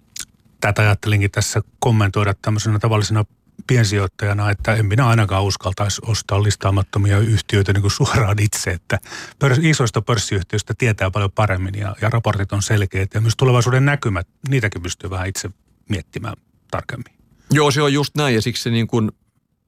[0.62, 3.26] Tätä ajattelinkin tässä kommentoida tämmöisenä tavallisena
[3.68, 9.00] piensijoittajana, että en minä ainakaan uskaltaisi ostaa listaamattomia yhtiöitä niin kuin suoraan itse, että
[9.40, 14.28] pörs, isoista pörssiyhtiöistä tietää paljon paremmin ja, ja raportit on selkeät ja myös tulevaisuuden näkymät,
[14.50, 15.50] niitäkin pystyy vähän itse
[15.90, 16.36] miettimään
[16.72, 17.14] tarkemmin.
[17.52, 19.12] Joo, se on just näin ja siksi se niin kuin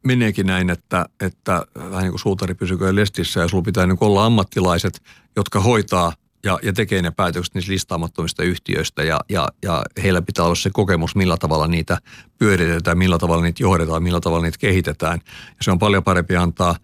[0.03, 4.25] meneekin näin, että, että vähän niin kuin suutari pysyköön lestissä ja sulla pitää niin olla
[4.25, 5.01] ammattilaiset,
[5.35, 10.45] jotka hoitaa ja, ja tekee ne päätökset niistä listaamattomista yhtiöistä ja, ja, ja heillä pitää
[10.45, 11.97] olla se kokemus, millä tavalla niitä
[12.37, 15.19] pyöritetään, millä tavalla niitä johdetaan, millä tavalla niitä kehitetään.
[15.47, 16.75] Ja se on paljon parempi antaa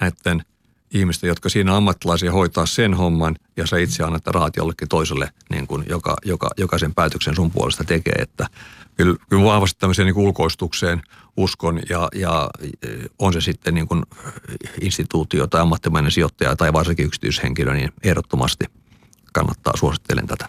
[0.00, 0.44] näiden
[0.90, 5.66] ihmisten, jotka siinä ammattilaisia hoitaa sen homman ja sä itse annat rahat jollekin toiselle, niin
[5.66, 8.14] kuin, joka, joka, joka sen päätöksen sun puolesta tekee.
[8.18, 8.46] Että
[8.96, 11.02] kyllä, kyllä vahvasti tämmöiseen niin ulkoistukseen
[11.36, 12.50] uskon ja, ja
[13.18, 14.02] on se sitten niin kuin
[14.80, 18.64] instituutio tai ammattimainen sijoittaja tai varsinkin yksityishenkilö, niin ehdottomasti
[19.36, 20.48] kannattaa, suosittelen tätä.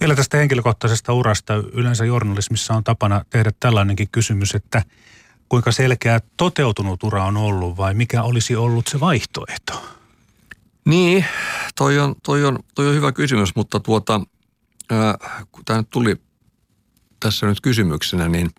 [0.00, 1.54] Vielä tästä henkilökohtaisesta urasta.
[1.54, 4.82] Yleensä journalismissa on tapana tehdä tällainenkin kysymys, että
[5.48, 9.84] kuinka selkeä toteutunut ura on ollut vai mikä olisi ollut se vaihtoehto?
[10.84, 11.24] Niin,
[11.74, 14.20] toi on, toi on, toi on hyvä kysymys, mutta tuota,
[14.90, 15.18] ää,
[15.52, 16.16] kun tämä nyt tuli
[17.20, 18.50] tässä nyt kysymyksenä, niin,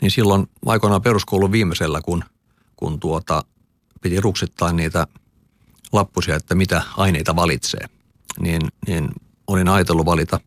[0.00, 2.24] niin silloin aikoinaan peruskoulun viimeisellä, kun,
[2.76, 3.44] kun tuota,
[4.00, 5.06] piti ruksittaa niitä
[5.92, 7.86] lappusia, että mitä aineita valitsee,
[8.40, 9.08] niin, niin
[9.46, 10.40] olin ajatellut valita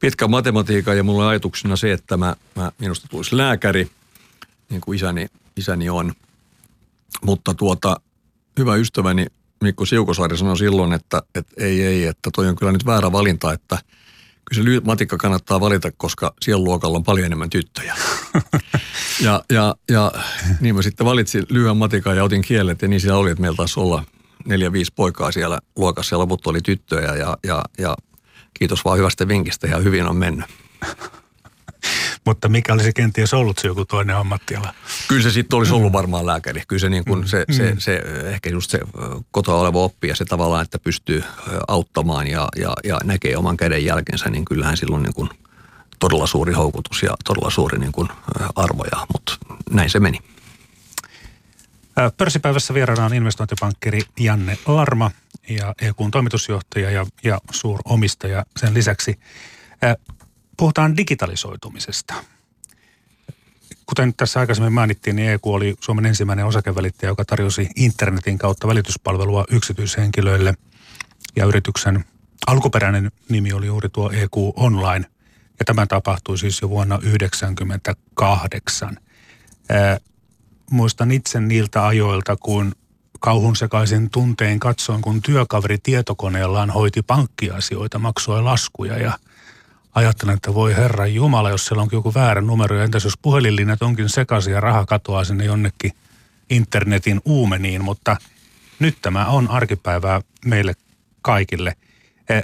[0.00, 3.90] pitkän matematiikan ja mulla oli ajatuksena se, että mä, mä minusta tulisi lääkäri,
[4.70, 6.12] niin kuin isäni, isäni on.
[7.24, 8.00] Mutta tuota,
[8.58, 9.26] hyvä ystäväni
[9.60, 13.52] Mikko Siukosaari sanoi silloin, että, että ei, ei, että toi on kyllä nyt väärä valinta,
[13.52, 13.78] että–
[14.50, 17.96] kyllä se matikka kannattaa valita, koska siellä luokalla on paljon enemmän tyttöjä.
[19.24, 20.12] ja, ja, ja
[20.60, 23.56] niin mä sitten valitsin lyhyen matikan ja otin kielet ja niin siellä oli, että meillä
[23.56, 24.04] taisi olla
[24.46, 27.96] neljä, viisi poikaa siellä luokassa ja loput oli tyttöjä ja, ja, ja
[28.54, 30.46] kiitos vaan hyvästä vinkistä ja hyvin on mennyt.
[32.26, 34.74] Mutta mikä olisi kenties ollut se joku toinen ammattiala?
[35.08, 36.62] Kyllä se sitten olisi ollut varmaan lääkäri.
[36.68, 37.78] Kyllä se, niin kuin se, se, mm.
[37.78, 38.80] se, ehkä just se
[39.30, 41.24] kotoa oleva oppi ja se tavallaan, että pystyy
[41.68, 45.28] auttamaan ja, ja, ja näkee oman käden jälkensä, niin kyllähän silloin niin kuin
[45.98, 48.08] todella suuri houkutus ja todella suuri niin kuin
[48.56, 49.36] arvoja, mutta
[49.70, 50.18] näin se meni.
[52.16, 55.10] Pörssipäivässä vieraana on investointipankkiri Janne Larma
[55.48, 59.20] ja EQn toimitusjohtaja ja, ja suuromistaja sen lisäksi
[60.56, 62.14] puhutaan digitalisoitumisesta.
[63.86, 69.44] Kuten tässä aikaisemmin mainittiin, niin EQ oli Suomen ensimmäinen osakevälittäjä, joka tarjosi internetin kautta välityspalvelua
[69.50, 70.54] yksityishenkilöille.
[71.36, 72.04] Ja yrityksen
[72.46, 75.06] alkuperäinen nimi oli juuri tuo EQ Online.
[75.58, 78.96] Ja tämä tapahtui siis jo vuonna 1998.
[80.70, 82.72] muistan itse niiltä ajoilta, kun
[83.20, 89.18] kauhun sekaisin tunteen katsoin, kun työkaveri tietokoneellaan hoiti pankkiasioita, maksoi laskuja ja–
[89.96, 92.76] ajattelen, että voi herra Jumala, jos siellä onkin joku väärä numero.
[92.76, 95.92] Ja entäs jos puhelinlinjat onkin sekaisin ja raha katoaa sinne jonnekin
[96.50, 97.84] internetin uumeniin.
[97.84, 98.16] Mutta
[98.78, 100.74] nyt tämä on arkipäivää meille
[101.22, 101.76] kaikille.
[102.28, 102.42] Eh,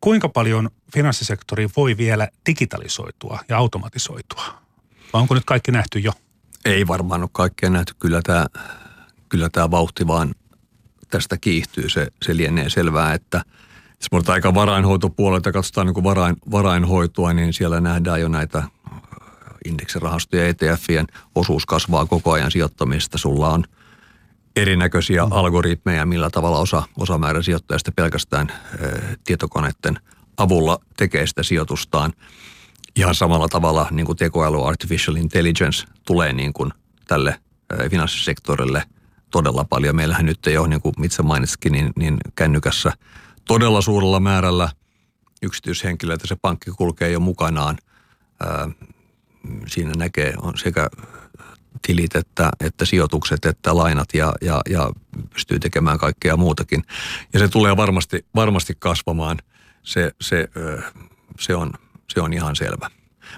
[0.00, 4.44] kuinka paljon finanssisektori voi vielä digitalisoitua ja automatisoitua?
[5.12, 6.12] Vai onko nyt kaikki nähty jo?
[6.64, 7.94] Ei varmaan ole kaikkea nähty.
[7.98, 8.46] Kyllä tämä,
[9.28, 10.34] kyllä tämä vauhti vaan
[11.10, 11.88] tästä kiihtyy.
[11.88, 13.42] Se, se lienee selvää, että–
[14.02, 18.66] jos puhutaan aika varainhoitopuolelta, katsotaan niin varain, varainhoitoa, niin siellä nähdään jo näitä äh,
[19.64, 23.18] indeksirahastoja ETFien osuus kasvaa koko ajan sijoittamista.
[23.18, 23.64] Sulla on
[24.56, 25.32] erinäköisiä mm.
[25.32, 29.98] algoritmeja, millä tavalla osa, osa määrä sijoittajista pelkästään ä, äh, tietokoneiden
[30.36, 32.12] avulla tekee sitä sijoitustaan.
[32.96, 36.70] Ihan samalla tavalla niin kuin tekoäly, artificial intelligence tulee niin kuin
[37.08, 37.40] tälle
[37.90, 38.82] finanssisektorille
[39.30, 39.96] todella paljon.
[39.96, 42.92] Meillähän nyt ei ole, niin kuin itse mainitsikin, niin, niin kännykässä–
[43.44, 44.68] todella suurella määrällä
[45.42, 47.78] yksityishenkilöitä se pankki kulkee jo mukanaan.
[49.66, 50.88] siinä näkee on sekä
[51.86, 54.90] tilit että, että sijoitukset että lainat ja, ja, ja
[55.34, 56.84] pystyy tekemään kaikkea muutakin.
[57.32, 59.38] Ja se tulee varmasti, varmasti kasvamaan.
[59.82, 60.48] Se, se,
[61.40, 61.72] se, on,
[62.14, 62.90] se on ihan selvä.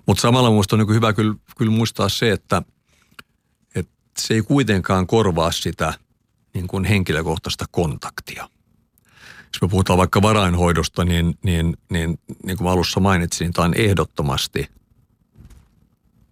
[0.07, 2.63] Mutta samalla minusta on niin hyvä kyllä, kyllä muistaa se, että,
[3.75, 5.95] että se ei kuitenkaan korvaa sitä
[6.55, 8.49] niin kuin henkilökohtaista kontaktia
[9.55, 14.69] jos me puhutaan vaikka varainhoidosta, niin, niin, niin, niin kuin alussa mainitsin, tämä on ehdottomasti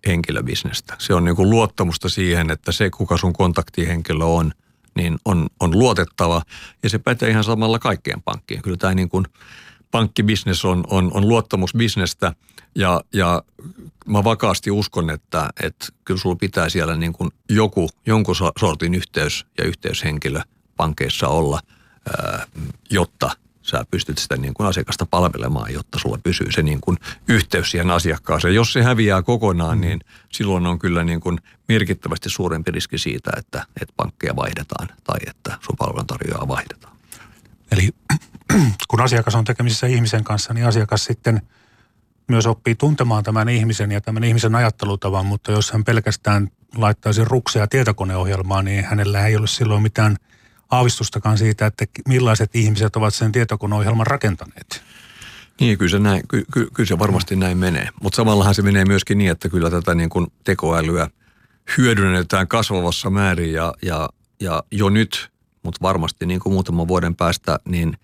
[0.06, 0.96] henkilöbisnestä.
[0.98, 4.52] Se on niin kuin luottamusta siihen, että se, kuka sun kontaktihenkilö on,
[4.96, 6.42] niin on, on luotettava.
[6.82, 8.62] Ja se pätee ihan samalla kaikkeen pankkiin.
[8.62, 9.24] Kyllä tämä niin kuin
[9.92, 12.32] pankkibisnes on, on, on luottamusbisnestä
[12.74, 13.42] ja, ja
[14.06, 19.46] mä vakaasti uskon, että, että kyllä sulla pitää siellä niin kuin joku, jonkun sortin yhteys
[19.58, 20.40] ja yhteyshenkilö
[20.76, 21.60] pankeissa olla–
[22.90, 23.30] jotta
[23.62, 26.96] sä pystyt sitä niin kuin asiakasta palvelemaan, jotta sulla pysyy se niin kuin
[27.28, 28.54] yhteys siihen asiakkaaseen.
[28.54, 30.00] Jos se häviää kokonaan, niin
[30.32, 35.58] silloin on kyllä niin kuin merkittävästi suurempi riski siitä, että, että pankkeja vaihdetaan tai että
[35.60, 36.96] sun palveluntarjoajaa vaihdetaan.
[37.72, 37.90] Eli
[38.88, 41.42] kun asiakas on tekemisissä ihmisen kanssa, niin asiakas sitten
[42.28, 47.66] myös oppii tuntemaan tämän ihmisen ja tämän ihmisen ajattelutavan, mutta jos hän pelkästään laittaisi rukseja
[47.66, 50.16] tietokoneohjelmaan, niin hänellä ei ole silloin mitään–
[50.72, 54.82] aavistustakaan siitä, että millaiset ihmiset ovat sen tietokoneohjelman rakentaneet.
[55.60, 57.88] Niin, kyllä se, näin, ky, ky, kyllä se varmasti näin menee.
[58.02, 61.10] Mutta samallahan se menee myöskin niin, että kyllä tätä niin kuin tekoälyä
[61.78, 64.08] hyödynnetään kasvavassa määrin ja, ja,
[64.40, 65.30] ja jo nyt,
[65.62, 67.96] mutta varmasti niin kuin muutaman vuoden päästä, niin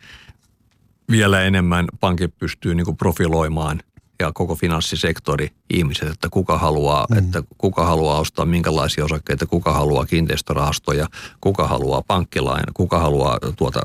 [1.10, 3.80] vielä enemmän pankit pystyy niin kuin profiloimaan
[4.20, 7.18] ja koko finanssisektori ihmiset, että kuka haluaa, mm.
[7.18, 11.06] että kuka haluaa ostaa minkälaisia osakkeita, kuka haluaa kiinteistörahastoja,
[11.40, 13.80] kuka haluaa pankkilainaa, kuka haluaa tuota,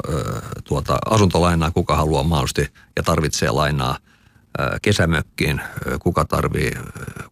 [0.64, 3.98] tuota asuntolainaa, kuka haluaa mahdollisesti ja tarvitsee lainaa
[4.82, 5.62] kesämökkiin,
[6.00, 6.72] kuka tarvii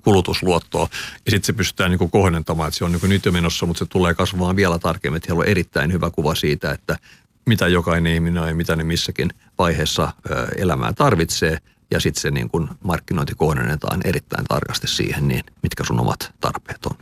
[0.04, 0.88] kulutusluottoa.
[1.26, 3.86] Ja sitten se pystytään niin kohdentamaan, että se on niin nyt jo menossa, mutta se
[3.86, 5.18] tulee kasvamaan vielä tarkemmin.
[5.18, 6.98] Että on erittäin hyvä kuva siitä, että
[7.46, 10.14] mitä jokainen ihminen ja mitä ne missäkin vaiheessa
[10.58, 11.58] elämää tarvitsee–
[11.92, 16.86] ja sitten se niin kun markkinointi kohdennetaan erittäin tarkasti siihen, niin mitkä sun omat tarpeet
[16.86, 16.98] on.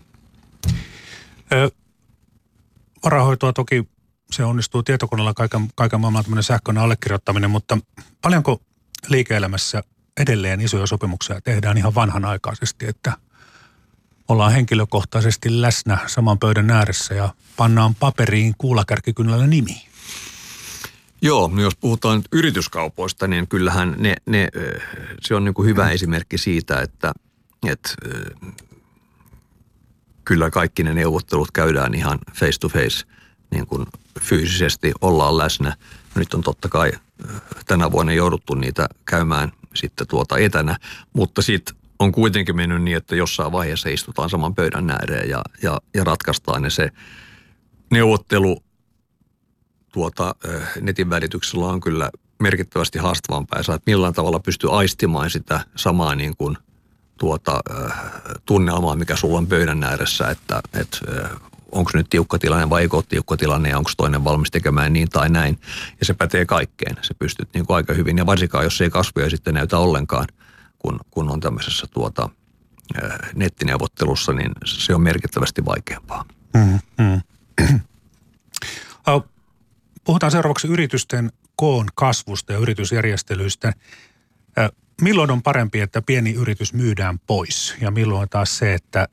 [3.03, 3.89] Varahoitoa toki
[4.31, 7.77] se onnistuu tietokoneella kaiken, kaiken maailman tämmöinen sähköinen allekirjoittaminen, mutta
[8.21, 8.61] paljonko
[9.07, 9.83] liike-elämässä
[10.19, 13.13] edelleen isoja sopimuksia tehdään ihan vanhanaikaisesti, että
[14.27, 19.88] ollaan henkilökohtaisesti läsnä saman pöydän ääressä ja pannaan paperiin kuulakärkikynnällä nimi?
[21.21, 24.47] Joo, jos puhutaan yrityskaupoista, niin kyllähän ne, ne,
[25.21, 27.11] se on niin kuin hyvä esimerkki siitä, että,
[27.67, 27.89] että
[30.25, 33.05] kyllä kaikki ne neuvottelut käydään ihan face to face
[33.51, 33.85] niin kuin
[34.19, 35.75] fyysisesti, ollaan läsnä.
[36.15, 36.91] Nyt on totta kai
[37.65, 40.77] tänä vuonna jouduttu niitä käymään sitten tuota etänä,
[41.13, 45.81] mutta sitten on kuitenkin mennyt niin, että jossain vaiheessa istutaan saman pöydän ääreen ja, ja,
[45.93, 46.89] ja ratkaistaan ne se
[47.91, 48.63] neuvottelu
[49.91, 50.35] tuota,
[50.81, 56.15] netin välityksellä on kyllä merkittävästi haastavampaa ja sä et millään tavalla pysty aistimaan sitä samaa
[56.15, 56.57] niin kuin
[57.19, 57.61] tuota,
[58.45, 60.97] tunnelmaa, mikä sulla on pöydän ääressä, että, että
[61.71, 65.29] onko nyt tiukka tilanne vai eikö tiukka tilanne ja onko toinen valmis tekemään niin tai
[65.29, 65.59] näin.
[65.99, 66.97] Ja se pätee kaikkeen.
[67.01, 70.27] Se pystyt niin kuin aika hyvin ja varsinkaan, jos ei kasvoja sitten näytä ollenkaan,
[70.79, 72.29] kun, kun on tämmöisessä tuota,
[73.35, 76.25] nettineuvottelussa, niin se on merkittävästi vaikeampaa.
[76.53, 77.21] Mm, mm.
[80.09, 83.73] Puhutaan seuraavaksi yritysten koon kasvusta ja yritysjärjestelyistä.
[85.01, 89.07] Milloin on parempi, että pieni yritys myydään pois ja milloin taas se, että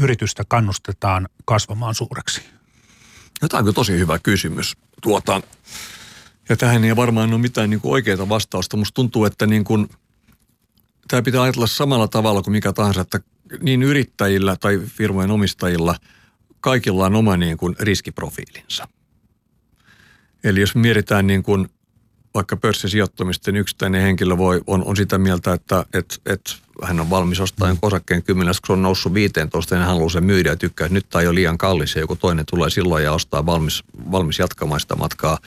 [0.00, 2.40] yritystä kannustetaan kasvamaan suureksi?
[3.42, 4.76] No, tämä on tosi hyvä kysymys.
[5.02, 5.40] Tuota,
[6.48, 8.76] ja tähän ei varmaan ole mitään niin kuin oikeaa vastausta.
[8.76, 9.88] Musta tuntuu, että niin kuin,
[11.08, 13.20] tämä pitää ajatella samalla tavalla kuin mikä tahansa, että
[13.62, 15.96] niin yrittäjillä tai firmojen omistajilla
[16.60, 18.88] kaikilla on oma niin kuin riskiprofiilinsa.
[20.44, 21.68] Eli jos mietitään niin kuin
[22.34, 27.10] vaikka pörssisijoittamista, niin yksittäinen henkilö voi, on, on sitä mieltä, että et, et hän on
[27.10, 30.56] valmis ostamaan osakkeen 10, kun se on noussut 15, niin hän haluaa sen myydä ja
[30.56, 33.84] tykkää, että nyt tämä on liian kallis ja joku toinen tulee silloin ja ostaa valmis,
[34.12, 35.38] valmis jatkamaan sitä matkaa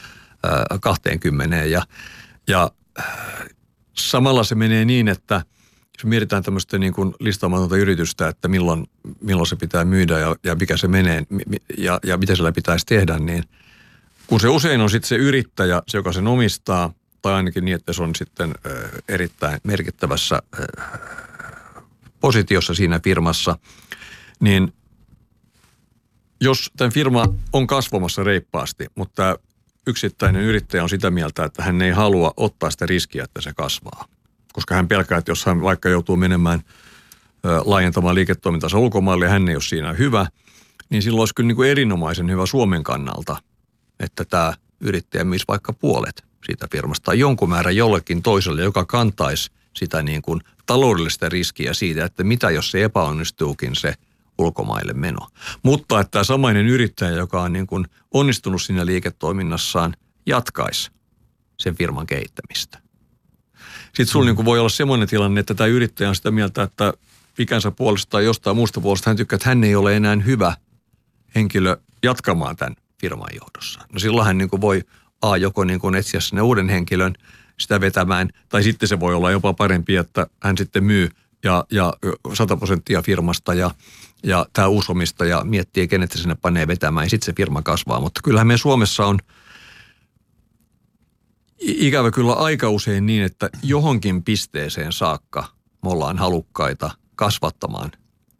[0.43, 1.55] ää, 20.
[1.55, 1.83] Ja,
[2.47, 2.71] ja
[3.93, 5.41] samalla se menee niin, että
[5.97, 8.89] jos mietitään tämmöistä niin kuin listaamatonta yritystä, että milloin,
[9.21, 11.23] milloin se pitää myydä ja, ja mikä se menee
[11.77, 13.43] ja, ja mitä sillä pitäisi tehdä, niin–
[14.27, 17.93] kun se usein on sitten se yrittäjä, se joka sen omistaa, tai ainakin niin, että
[17.93, 18.53] se on sitten
[19.09, 20.41] erittäin merkittävässä
[22.19, 23.57] positiossa siinä firmassa,
[24.39, 24.73] niin
[26.41, 29.39] jos tämän firma on kasvamassa reippaasti, mutta
[29.87, 34.05] yksittäinen yrittäjä on sitä mieltä, että hän ei halua ottaa sitä riskiä, että se kasvaa.
[34.53, 36.61] Koska hän pelkää, että jos hän vaikka joutuu menemään
[37.65, 40.27] laajentamaan liiketoimintansa ulkomaille ja hän ei ole siinä hyvä,
[40.89, 43.37] niin silloin olisi kyllä niin kuin erinomaisen hyvä Suomen kannalta–
[43.99, 49.51] että tämä yrittäjä myisi vaikka puolet siitä firmasta tai jonkun määrän jollekin toiselle, joka kantaisi
[49.75, 53.93] sitä niin kuin taloudellista riskiä siitä, että mitä jos se epäonnistuukin se
[54.38, 55.27] ulkomaille meno.
[55.63, 60.91] Mutta että tämä samainen yrittäjä, joka on niin kuin onnistunut siinä liiketoiminnassaan, jatkaisi
[61.60, 62.79] sen firman kehittämistä.
[63.86, 64.27] Sitten sulla mm.
[64.27, 66.93] niin kuin voi olla semmoinen tilanne, että tämä yrittäjä on sitä mieltä, että
[67.39, 70.53] ikänsä puolesta tai jostain muusta puolesta hän tykkää, että hän ei ole enää hyvä
[71.36, 73.79] henkilö jatkamaan tämän firman johdossa.
[73.93, 74.83] No silloin hän niin kuin voi
[75.21, 77.13] A, joko niin kuin etsiä sinne uuden henkilön
[77.60, 81.10] sitä vetämään, tai sitten se voi olla jopa parempi, että hän sitten myy
[81.43, 81.93] ja, ja
[82.33, 83.71] 100 prosenttia firmasta ja,
[84.23, 87.99] ja tämä uusomistaja miettii, kenet se sinne panee vetämään ja sitten se firma kasvaa.
[87.99, 89.19] Mutta kyllähän me Suomessa on
[91.60, 95.45] ikävä kyllä aika usein niin, että johonkin pisteeseen saakka
[95.83, 97.91] me ollaan halukkaita kasvattamaan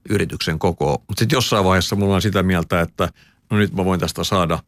[0.10, 0.98] yrityksen kokoa.
[1.08, 3.10] Mutta sitten jossain vaiheessa mulla on sitä mieltä, että
[3.50, 4.60] no nyt mä voin tästä saada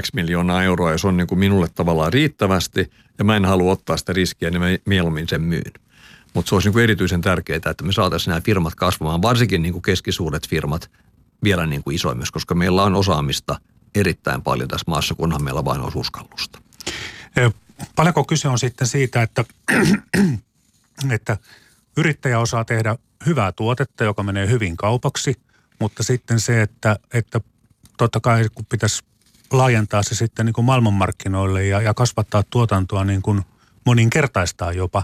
[0.00, 3.72] X miljoonaa euroa ja se on niin kuin minulle tavallaan riittävästi ja mä en halua
[3.72, 5.72] ottaa sitä riskiä, niin mä mieluummin sen myyn.
[6.34, 9.72] Mutta se olisi niin kuin erityisen tärkeää, että me saataisiin nämä firmat kasvamaan, varsinkin niin
[9.72, 10.90] kuin keskisuuret firmat
[11.44, 13.60] vielä niin kuin isoimmiksi, koska meillä on osaamista
[13.94, 16.58] erittäin paljon tässä maassa, kunhan meillä vain olisi uskallusta.
[17.96, 19.44] Paljonko kyse on sitten siitä, että,
[21.16, 21.36] että
[21.96, 25.34] yrittäjä osaa tehdä hyvää tuotetta, joka menee hyvin kaupaksi,
[25.80, 27.40] mutta sitten se, että, että
[27.98, 29.04] totta kai kun pitäisi
[29.52, 33.42] laajentaa se sitten niin kuin maailmanmarkkinoille ja, ja kasvattaa tuotantoa niin kuin
[33.86, 35.02] moninkertaistaa jopa,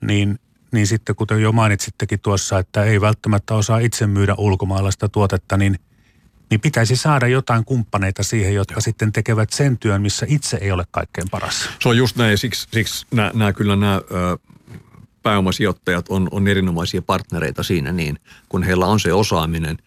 [0.00, 0.38] niin,
[0.72, 5.78] niin sitten kuten jo mainitsittekin tuossa, että ei välttämättä osaa itse myydä ulkomaalaista tuotetta, niin,
[6.50, 8.80] niin pitäisi saada jotain kumppaneita siihen, jotka Joo.
[8.80, 11.68] sitten tekevät sen työn, missä itse ei ole kaikkein paras.
[11.80, 14.38] Se on just näin, siksi, siksi nämä, nämä kyllä nämä ö,
[15.22, 19.78] pääomasijoittajat on, on erinomaisia partnereita siinä niin, kun heillä on se osaaminen,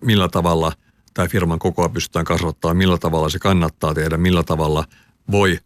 [0.00, 0.72] millä tavalla–
[1.16, 4.84] tai firman kokoa pystytään kasvattamaan, millä tavalla se kannattaa tehdä, millä tavalla
[5.30, 5.58] voi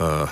[0.00, 0.26] ö,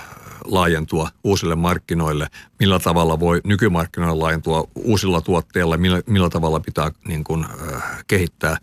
[0.45, 2.27] laajentua uusille markkinoille,
[2.61, 8.57] millä tavalla voi nykymarkkinoille laajentua uusilla tuotteilla, millä, millä tavalla pitää niin kuin, ö, kehittää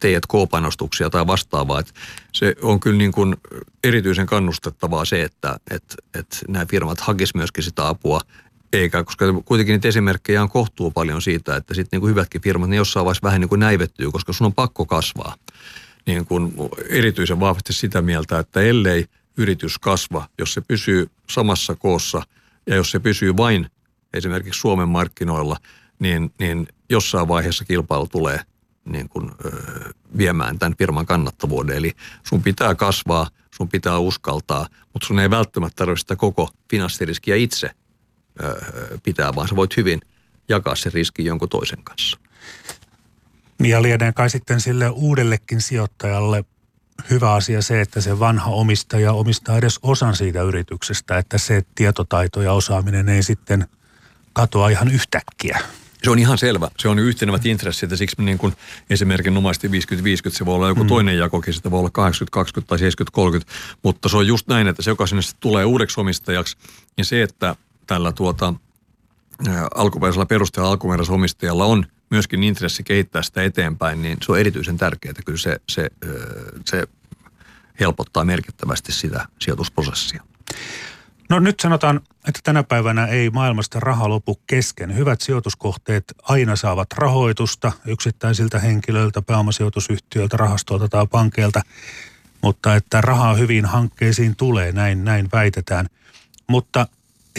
[0.00, 1.80] T&K-panostuksia tai vastaavaa.
[1.80, 1.94] Et
[2.32, 3.36] se on kyllä niin kuin
[3.84, 8.20] erityisen kannustettavaa se, että et, et nämä firmat hakisivat myöskin sitä apua
[8.72, 12.70] eikä, koska kuitenkin niitä esimerkkejä on kohtuu paljon siitä, että sitten niin kuin hyvätkin firmat,
[12.70, 15.34] niin jossain vaiheessa vähän niin kuin näivettyy, koska sun on pakko kasvaa.
[16.06, 16.52] Niin kuin
[16.88, 19.06] erityisen vahvasti sitä mieltä, että ellei
[19.36, 22.22] yritys kasva, jos se pysyy samassa koossa
[22.66, 23.66] ja jos se pysyy vain
[24.14, 25.56] esimerkiksi Suomen markkinoilla,
[25.98, 28.40] niin, niin jossain vaiheessa kilpailu tulee
[28.84, 29.50] niin kuin, ö,
[30.18, 31.76] viemään tämän firman kannattavuuden.
[31.76, 31.92] Eli
[32.26, 37.70] sun pitää kasvaa, sun pitää uskaltaa, mutta sun ei välttämättä tarvitse sitä koko finanssiriskiä itse
[39.02, 40.00] pitää, vaan sä voit hyvin
[40.48, 42.18] jakaa se riski jonkun toisen kanssa.
[43.62, 46.44] Ja lienee kai sitten sille uudellekin sijoittajalle
[47.10, 52.42] hyvä asia se, että se vanha omistaja omistaa edes osan siitä yrityksestä, että se tietotaito
[52.42, 53.66] ja osaaminen ei sitten
[54.32, 55.58] katoa ihan yhtäkkiä.
[56.02, 56.68] Se on ihan selvä.
[56.78, 58.54] Se on yhtenevät intressit ja siksi niin kuin
[58.90, 59.70] esimerkinomaisesti 50-50
[60.28, 60.88] se voi olla joku mm.
[60.88, 62.10] toinen jakokin, sitä voi olla
[62.60, 62.78] 80-20 tai
[63.38, 63.44] 70-30,
[63.82, 66.56] mutta se on just näin, että se joka sinne tulee uudeksi omistajaksi,
[66.96, 67.56] niin se, että
[67.90, 68.54] tällä tuota,
[69.74, 75.14] alkuperäisellä perusteella alkuperäisellä omistajalla on myöskin intressi kehittää sitä eteenpäin, niin se on erityisen tärkeää.
[75.24, 75.90] Kyllä se, se,
[76.66, 76.88] se
[77.80, 80.22] helpottaa merkittävästi sitä sijoitusprosessia.
[81.28, 84.96] No nyt sanotaan, että tänä päivänä ei maailmasta raha lopu kesken.
[84.96, 91.62] Hyvät sijoituskohteet aina saavat rahoitusta yksittäisiltä henkilöiltä, pääomasijoitusyhtiöiltä, rahastoilta tai pankeilta,
[92.42, 95.86] mutta että rahaa hyvin hankkeisiin tulee, näin, näin väitetään.
[96.46, 96.86] Mutta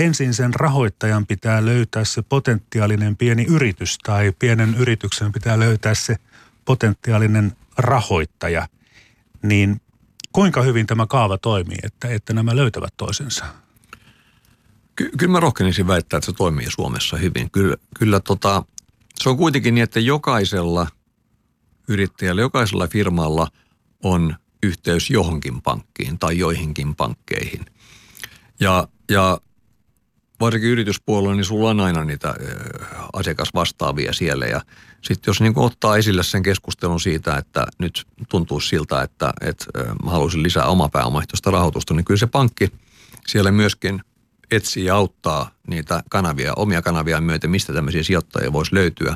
[0.01, 6.15] ensin sen rahoittajan pitää löytää se potentiaalinen pieni yritys tai pienen yrityksen pitää löytää se
[6.65, 8.67] potentiaalinen rahoittaja.
[9.43, 9.81] Niin
[10.31, 13.45] kuinka hyvin tämä kaava toimii, että, että nämä löytävät toisensa?
[14.95, 17.51] Ky- kyllä mä rohkenisin väittää, että se toimii Suomessa hyvin.
[17.51, 18.63] Kyllä, kyllä tota,
[19.15, 20.87] se on kuitenkin niin, että jokaisella
[21.87, 23.47] yrittäjällä, jokaisella firmalla
[24.03, 27.65] on yhteys johonkin pankkiin tai joihinkin pankkeihin.
[28.59, 29.37] Ja, ja
[30.41, 32.33] varsinkin yrityspuolella, niin sulla on aina niitä
[33.13, 34.45] asiakasvastaavia siellä.
[34.45, 34.61] Ja
[35.01, 39.65] sitten jos niin ottaa esille sen keskustelun siitä, että nyt tuntuu siltä, että, että
[40.03, 42.71] mä haluaisin lisää oma pääomaehtoista rahoitusta, niin kyllä se pankki
[43.27, 44.01] siellä myöskin
[44.51, 49.15] etsii ja auttaa niitä kanavia, omia kanavia myöten, mistä tämmöisiä sijoittajia voisi löytyä.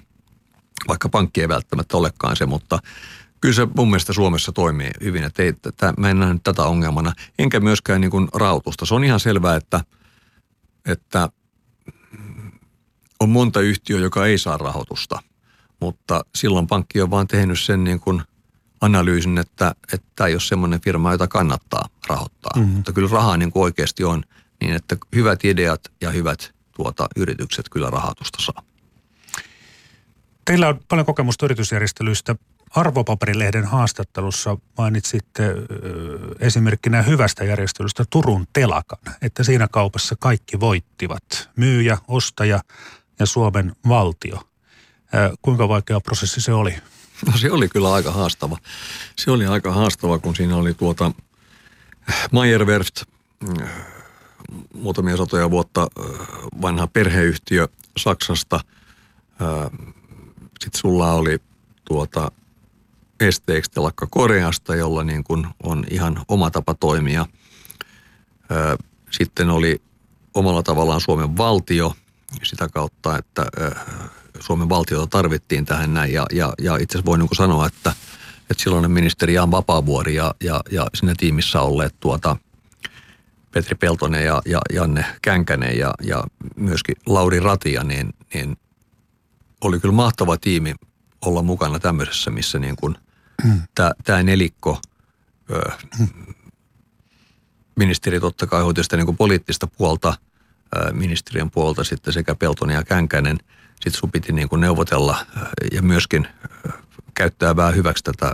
[0.87, 2.79] Vaikka pankki ei välttämättä olekaan se, mutta
[3.41, 7.13] kyllä se mun mielestä Suomessa toimii hyvin, että ei, että mä en näe tätä ongelmana.
[7.39, 8.85] Enkä myöskään niin kuin rahoitusta.
[8.85, 9.81] Se on ihan selvää, että–
[10.85, 11.29] että
[13.19, 15.19] on monta yhtiöä, joka ei saa rahoitusta,
[15.79, 18.21] mutta silloin pankki on vaan tehnyt sen niin kuin
[18.81, 22.51] analyysin, että, että tämä ei ole semmoinen firma, jota kannattaa rahoittaa.
[22.55, 22.71] Mm-hmm.
[22.71, 24.23] Mutta kyllä rahaa niin kuin oikeasti on
[24.61, 28.63] niin, että hyvät ideat ja hyvät tuota, yritykset kyllä rahoitusta saa.
[30.45, 32.35] Teillä on paljon kokemusta yritysjärjestelyistä.
[32.75, 35.55] Arvopaperilehden haastattelussa mainitsitte
[36.39, 41.49] esimerkkinä hyvästä järjestelystä Turun telakan, että siinä kaupassa kaikki voittivat.
[41.55, 42.61] Myyjä, ostaja
[43.19, 44.39] ja Suomen valtio.
[45.41, 46.75] Kuinka vaikea prosessi se oli?
[47.25, 48.57] No se oli kyllä aika haastava.
[49.15, 51.11] Se oli aika haastava, kun siinä oli tuota
[52.31, 53.03] Meyerwerft,
[54.73, 55.87] muutamia satoja vuotta
[56.61, 57.67] vanha perheyhtiö
[57.97, 58.59] Saksasta.
[60.59, 61.39] Sitten sulla oli
[61.85, 62.31] tuota
[63.19, 67.25] esteeksi telakka Koreasta, jolla niin kuin on ihan oma tapa toimia.
[69.11, 69.81] Sitten oli
[70.33, 71.93] omalla tavallaan Suomen valtio
[72.43, 73.45] sitä kautta, että
[74.39, 76.13] Suomen valtiota tarvittiin tähän näin.
[76.13, 77.93] Ja, ja, ja itse asiassa voin niin sanoa, että,
[78.51, 82.35] että silloinen ministeri Jan Vapaavuori ja, ja, ja siinä tiimissä olleet tuota,
[83.51, 86.23] Petri Peltonen ja, ja Janne Känkänen ja, ja
[86.55, 88.57] myöskin Lauri Ratia, niin, niin
[89.61, 90.75] oli kyllä mahtava tiimi
[91.21, 92.97] olla mukana tämmöisessä, missä niin kuin
[94.03, 94.81] tämä nelikko,
[95.51, 95.71] ö,
[97.75, 100.15] ministeri totta kai hoiti sitä niin kuin poliittista puolta,
[100.75, 103.37] ö, ministeriön puolta sitten sekä Peltonen ja Känkänen.
[103.75, 105.17] Sitten sun piti niin kuin neuvotella
[105.71, 106.27] ja myöskin
[107.13, 108.33] käyttää vähän hyväksi tätä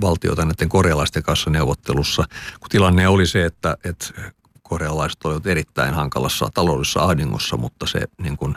[0.00, 2.24] valtiota näiden korealaisten kanssa neuvottelussa,
[2.60, 8.36] kun tilanne oli se, että, että korealaiset olivat erittäin hankalassa taloudellisessa ahdingossa, mutta se niin
[8.36, 8.54] kuin,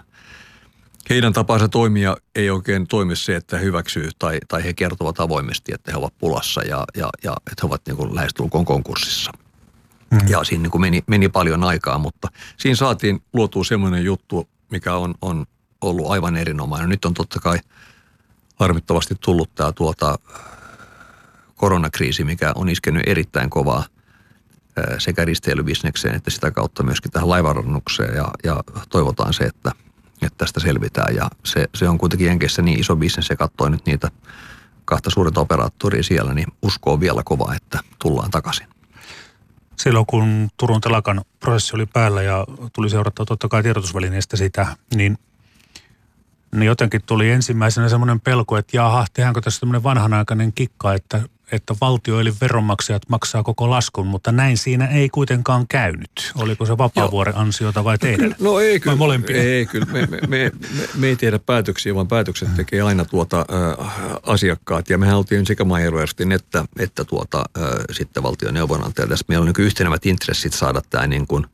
[1.12, 5.92] heidän tapansa toimia ei oikein toimi se, että hyväksyy tai, tai he kertovat avoimesti, että
[5.92, 9.32] he ovat pulassa ja, ja, ja että he ovat niin kuin lähestulkoon konkurssissa.
[10.12, 10.28] Hmm.
[10.28, 14.96] Ja siinä niin kuin meni, meni paljon aikaa, mutta siinä saatiin luotua semmoinen juttu, mikä
[14.96, 15.46] on, on
[15.82, 16.90] ollut aivan erinomainen.
[16.90, 17.60] Nyt on totta kai
[18.56, 20.20] harmittavasti tullut tämä tuota
[21.56, 23.86] koronakriisi, mikä on iskenyt erittäin kovaa
[24.98, 29.72] sekä risteilybisnekseen että sitä kautta myöskin tähän laivarannukseen ja, ja toivotaan se, että,
[30.28, 33.86] että tästä selvitään ja se, se on kuitenkin Jenkeissä niin iso bisnes ja katsoi nyt
[33.86, 34.12] niitä
[34.86, 38.68] kahta suurinta operaattoria siellä, niin uskoo vielä kovaa, että tullaan takaisin.
[39.76, 45.18] Silloin kun Turun telakan prosessi oli päällä ja tuli seurattua totta kai tiedotusvälineistä sitä, niin
[46.56, 51.22] niin jotenkin tuli ensimmäisenä semmoinen pelko, että jaha, tehdäänkö tässä tämmöinen vanhanaikainen kikka, että
[51.52, 56.32] että valtio eli veronmaksajat maksaa koko laskun, mutta näin siinä ei kuitenkaan käynyt.
[56.36, 58.36] Oliko se Vapaavuoren ansiota vai teidän?
[58.40, 58.96] No ei kyllä.
[58.96, 59.38] molempia?
[59.38, 59.86] Ei kyllä.
[59.86, 60.52] Me, me, me,
[60.96, 63.46] me, ei tehdä päätöksiä, vaan päätökset tekee aina tuota,
[63.80, 63.88] äh,
[64.24, 64.90] asiakkaat.
[64.90, 69.08] Ja mehän oltiin sekä Maijeroestin että, että tuota, äh, sitten valtion neuvonantaja.
[69.08, 71.46] Tässä meillä on niin yhtenevät intressit saada tämä niin kuin,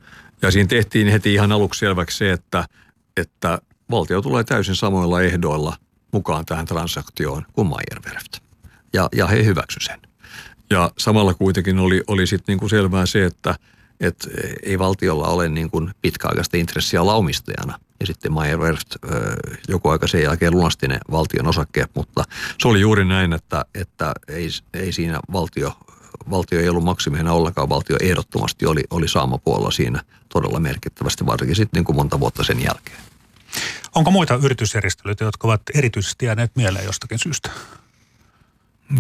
[0.42, 2.66] ja siinä tehtiin heti ihan aluksi selväksi se, että,
[3.18, 5.76] että valtio tulee täysin samoilla ehdoilla
[6.12, 8.47] mukaan tähän transaktioon kuin Maijerwerft
[8.94, 10.00] ja, ja he hyväksy sen.
[10.70, 13.56] Ja samalla kuitenkin oli, oli sitten niin kuin selvää se, että
[14.00, 14.28] et
[14.64, 17.80] ei valtiolla ole niin kuin pitkäaikaista intressiä olla omistajana.
[18.00, 18.96] Ja sitten Meyer Werft
[19.68, 22.24] joku aika sen jälkeen lunasti ne valtion osakkeet, mutta
[22.62, 25.78] se oli juuri näin, että, että ei, ei siinä valtio,
[26.30, 31.78] valtio ei ollut maksimiehenä ollenkaan, valtio ehdottomasti oli, oli saamapuolella siinä todella merkittävästi, varsinkin sitten
[31.78, 33.00] niin kuin monta vuotta sen jälkeen.
[33.96, 37.50] Onko muita yritysjärjestelyitä, jotka ovat erityisesti jääneet mieleen jostakin syystä?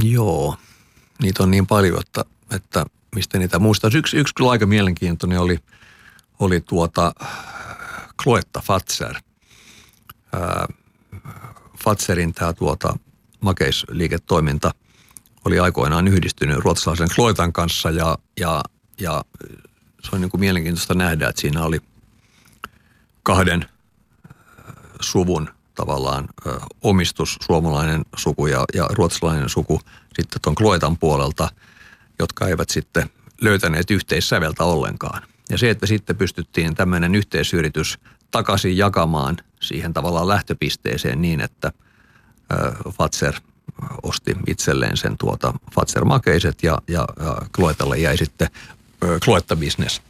[0.03, 0.57] Joo,
[1.21, 2.85] niitä on niin paljon, että, että
[3.15, 3.89] mistä niitä muistaa.
[3.93, 5.59] Yksi, yksi kyllä aika mielenkiintoinen oli,
[6.39, 7.13] oli tuota
[8.23, 9.15] Kloetta Fatser.
[10.33, 10.67] Ää,
[11.83, 12.97] Fatserin tämä tuota
[13.41, 14.71] makeisliiketoiminta
[15.45, 18.63] oli aikoinaan yhdistynyt ruotsalaisen Kloetan kanssa ja, ja,
[18.99, 19.25] ja
[20.03, 21.79] se on niin kuin mielenkiintoista nähdä, että siinä oli
[23.23, 23.65] kahden
[25.01, 29.81] suvun tavallaan ö, omistus, suomalainen suku ja, ja ruotsalainen suku
[30.15, 31.49] sitten tuon Kloetan puolelta,
[32.19, 33.09] jotka eivät sitten
[33.41, 35.21] löytäneet yhteissäveltä ollenkaan.
[35.49, 37.99] Ja se, että sitten pystyttiin tämmöinen yhteisyritys
[38.31, 41.71] takaisin jakamaan siihen tavallaan lähtöpisteeseen niin, että
[42.51, 43.33] ö, Fatser
[44.03, 48.47] osti itselleen sen tuota Fatser makeiset ja, ja, ja Kloetalle jäi sitten
[49.25, 50.01] Kloetta business.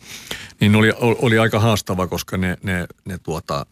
[0.59, 3.65] Niin oli, oli aika haastava, koska ne, ne, ne tuota,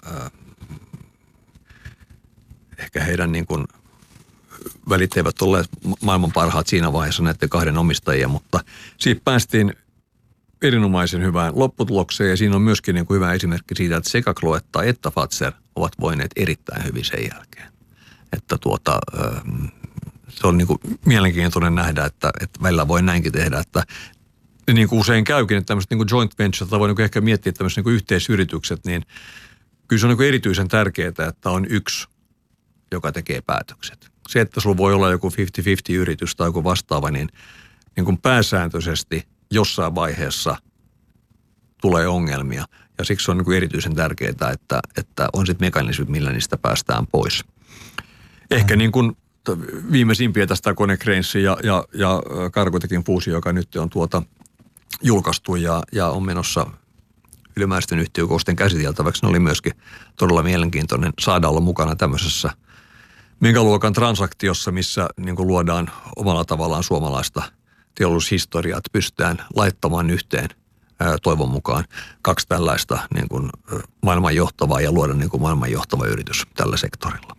[2.96, 3.66] ehkä heidän niin kuin
[4.90, 5.70] välit eivät olleet
[6.02, 8.60] maailman parhaat siinä vaiheessa näiden kahden omistajien, mutta
[8.98, 9.74] siitä päästiin
[10.62, 14.84] erinomaisen hyvään lopputulokseen ja siinä on myöskin niin kuin hyvä esimerkki siitä, että sekä Kloetta
[14.84, 17.72] että Fatser ovat voineet erittäin hyvin sen jälkeen.
[18.34, 19.00] Että tuota,
[20.30, 23.84] se on niin kuin mielenkiintoinen nähdä, että, että välillä voi näinkin tehdä, että
[24.74, 27.54] niin kuin usein käykin, että tämmöiset niin kuin joint venture, tai voi niin ehkä miettiä
[27.54, 29.06] tämmöiset niin kuin yhteisyritykset, niin
[29.88, 32.08] kyllä se on niin kuin erityisen tärkeää, että on yksi
[32.92, 34.12] joka tekee päätökset.
[34.28, 35.34] Se, että sulla voi olla joku 50-50
[35.94, 37.30] yritys tai joku vastaava, niin,
[37.96, 40.56] niin kuin pääsääntöisesti jossain vaiheessa
[41.82, 42.66] tulee ongelmia.
[42.98, 47.08] Ja siksi on niin kuin erityisen tärkeää, että, että on sitten mekanismit, millä niistä päästään
[47.08, 47.46] pois.
[48.52, 49.18] Ehkä niin kuin
[49.92, 52.22] viimeisimpiä tästä Konecranes ja, ja, ja
[52.52, 54.22] Karkotekin fuusio, joka nyt on tuota
[55.02, 56.68] julkaistu ja, ja on menossa
[57.56, 59.22] ylimääräisten yhtiökousten käsiteltäväksi.
[59.22, 59.74] Ne oli myöskin
[60.16, 62.50] todella mielenkiintoinen saada olla mukana tämmöisessä–
[63.40, 67.42] megaluokan transaktiossa, missä niin kuin luodaan omalla tavallaan suomalaista
[67.96, 70.50] teollisuushistoriaa, että pystytään laittamaan yhteen
[71.24, 71.86] toivon mukaan
[72.22, 73.50] kaksi tällaista niin kuin,
[74.02, 77.36] maailman johtavaa ja luoda niin kuin maailman johtava yritys tällä sektorilla.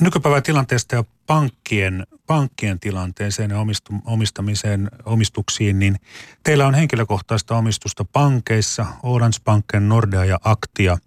[0.00, 3.56] Nykypäivän tilanteesta ja pankkien, pankkien tilanteeseen ja
[4.04, 5.96] omistamiseen, omistuksiin, niin
[6.42, 10.98] teillä on henkilökohtaista omistusta pankeissa, Orange Banken, Nordea ja Aktia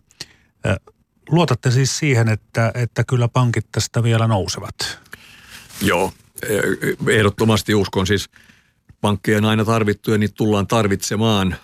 [1.32, 5.00] luotatte siis siihen, että, että kyllä pankit tästä vielä nousevat?
[5.82, 6.14] Joo,
[7.08, 8.30] ehdottomasti uskon siis
[9.02, 11.56] pankkeja on aina tarvittu ja niitä tullaan tarvitsemaan.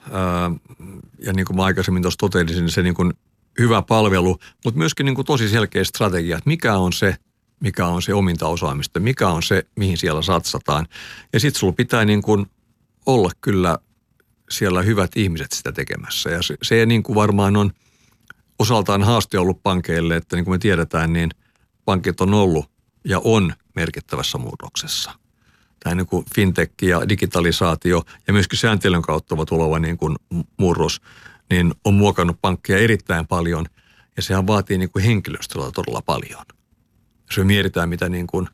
[1.19, 3.13] Ja niin kuin mä aikaisemmin tuossa totelisin, se niin kuin
[3.59, 7.15] hyvä palvelu, mutta myöskin niin kuin tosi selkeä strategia, että mikä on se
[7.59, 10.87] mikä on se ominta osaamista, mikä on se, mihin siellä satsataan.
[11.33, 12.45] Ja sitten sulla pitää niin kuin
[13.05, 13.77] olla kyllä
[14.49, 16.29] siellä hyvät ihmiset sitä tekemässä.
[16.29, 17.71] Ja se, se niin kuin varmaan on
[18.59, 21.29] osaltaan haaste ollut pankeille, että niin kuin me tiedetään, niin
[21.85, 22.71] pankit on ollut
[23.05, 25.11] ja on merkittävässä murroksessa.
[25.79, 30.15] Tämä niin kuin fintech ja digitalisaatio ja myöskin sääntelyn kautta tuleva niin kuin
[30.57, 31.01] murros,
[31.49, 33.65] niin on muokannut pankkia erittäin paljon
[34.15, 36.45] ja sehän vaatii niin kuin henkilöstöllä todella paljon.
[37.29, 38.47] Jos me mietitään, mitä niin kuin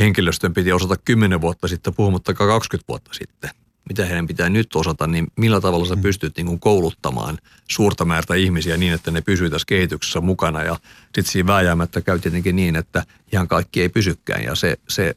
[0.00, 3.50] henkilöstön piti osata 10 vuotta sitten, puhumattakaan 20 vuotta sitten–
[3.88, 6.02] mitä heidän pitää nyt osata, niin millä tavalla sä mm.
[6.02, 10.62] pystyt niin kuin kouluttamaan suurta määrää ihmisiä niin, että ne pysyy tässä kehityksessä mukana.
[10.62, 14.44] Ja sitten siinä vääjäämättä käy tietenkin niin, että ihan kaikki ei pysykään.
[14.44, 15.14] Ja se, se,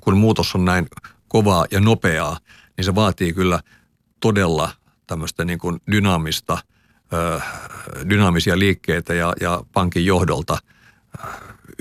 [0.00, 0.86] kun muutos on näin
[1.28, 2.38] kovaa ja nopeaa,
[2.76, 3.60] niin se vaatii kyllä
[4.20, 4.70] todella
[5.06, 6.58] tämmöistä niin kuin dynaamista,
[8.08, 10.58] dynaamisia liikkeitä ja, ja pankin johdolta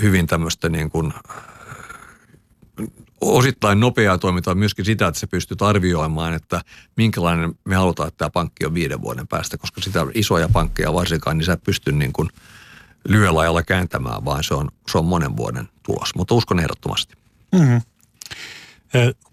[0.01, 1.13] hyvin tämmöistä niin kuin
[3.31, 6.61] osittain nopeaa toimintaa myöskin sitä, että se pystyt arvioimaan, että
[6.97, 11.37] minkälainen me halutaan, että tämä pankki on viiden vuoden päästä, koska sitä isoja pankkeja varsinkaan,
[11.37, 12.29] niin sä et pysty niin kuin
[13.07, 16.15] lyöllä kääntämään, vaan se on, se on monen vuoden tulos.
[16.15, 17.15] Mutta uskon ehdottomasti.
[17.51, 17.81] Mm-hmm.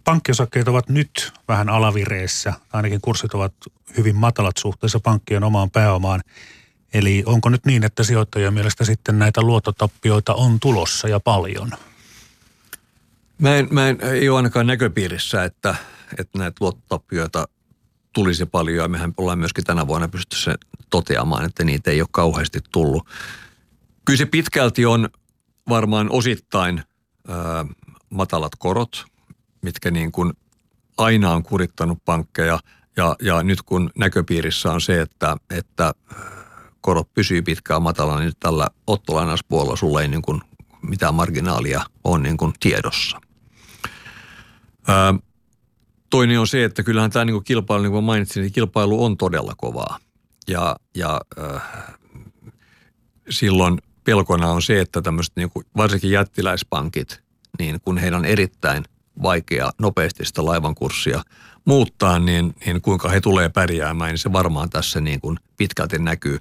[0.04, 3.54] Pankkiosakkeet ovat nyt vähän alavireessä, ainakin kurssit ovat
[3.96, 6.20] hyvin matalat suhteessa pankkien omaan pääomaan.
[6.94, 11.70] Eli onko nyt niin, että sijoittajien mielestä sitten näitä luottotappioita on tulossa ja paljon–
[13.40, 15.74] Mä en, mä en, ei ole ainakaan näköpiirissä, että,
[16.18, 17.48] että näitä luottotappioita
[18.12, 20.54] tulisi paljon ja mehän ollaan myöskin tänä vuonna pysty se
[20.90, 23.08] toteamaan, että niitä ei ole kauheasti tullut.
[24.04, 25.08] Kyllä se pitkälti on
[25.68, 26.82] varmaan osittain
[27.28, 27.66] ää,
[28.10, 29.04] matalat korot,
[29.62, 30.32] mitkä niin kuin
[30.98, 32.58] aina on kurittanut pankkeja
[32.96, 35.92] ja, ja nyt kun näköpiirissä on se, että, että
[36.80, 40.40] korot pysyy pitkään matalana, niin tällä ottolainauspuolella sulle ei niin kuin
[40.82, 43.29] mitään marginaalia on niin kuin tiedossa.
[44.88, 45.14] Ää,
[46.10, 49.54] toinen on se, että kyllähän tämä niin kilpailu, niin kuin mainitsin, niin kilpailu on todella
[49.56, 49.98] kovaa.
[50.48, 51.62] Ja, ja äh,
[53.30, 57.20] silloin pelkona on se, että tämmöiset niin varsinkin jättiläispankit,
[57.58, 58.84] niin kun heidän on erittäin
[59.22, 61.22] vaikea nopeasti sitä laivan kurssia
[61.64, 66.38] muuttaa, niin, niin kuinka he tulee pärjäämään, niin se varmaan tässä niin kuin pitkälti näkyy.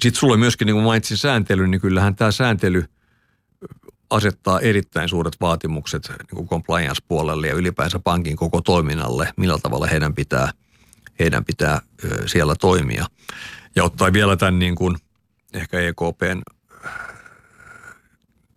[0.00, 2.84] Sitten sulle myöskin, niin kuin mainitsin sääntely, niin kyllähän tämä sääntely–
[4.10, 10.50] asettaa erittäin suuret vaatimukset niin compliance-puolelle ja ylipäänsä pankin koko toiminnalle, millä tavalla heidän pitää,
[11.18, 11.80] heidän pitää
[12.26, 13.06] siellä toimia.
[13.76, 14.96] Ja ottaa vielä tämän niin kuin
[15.54, 16.42] ehkä EKPn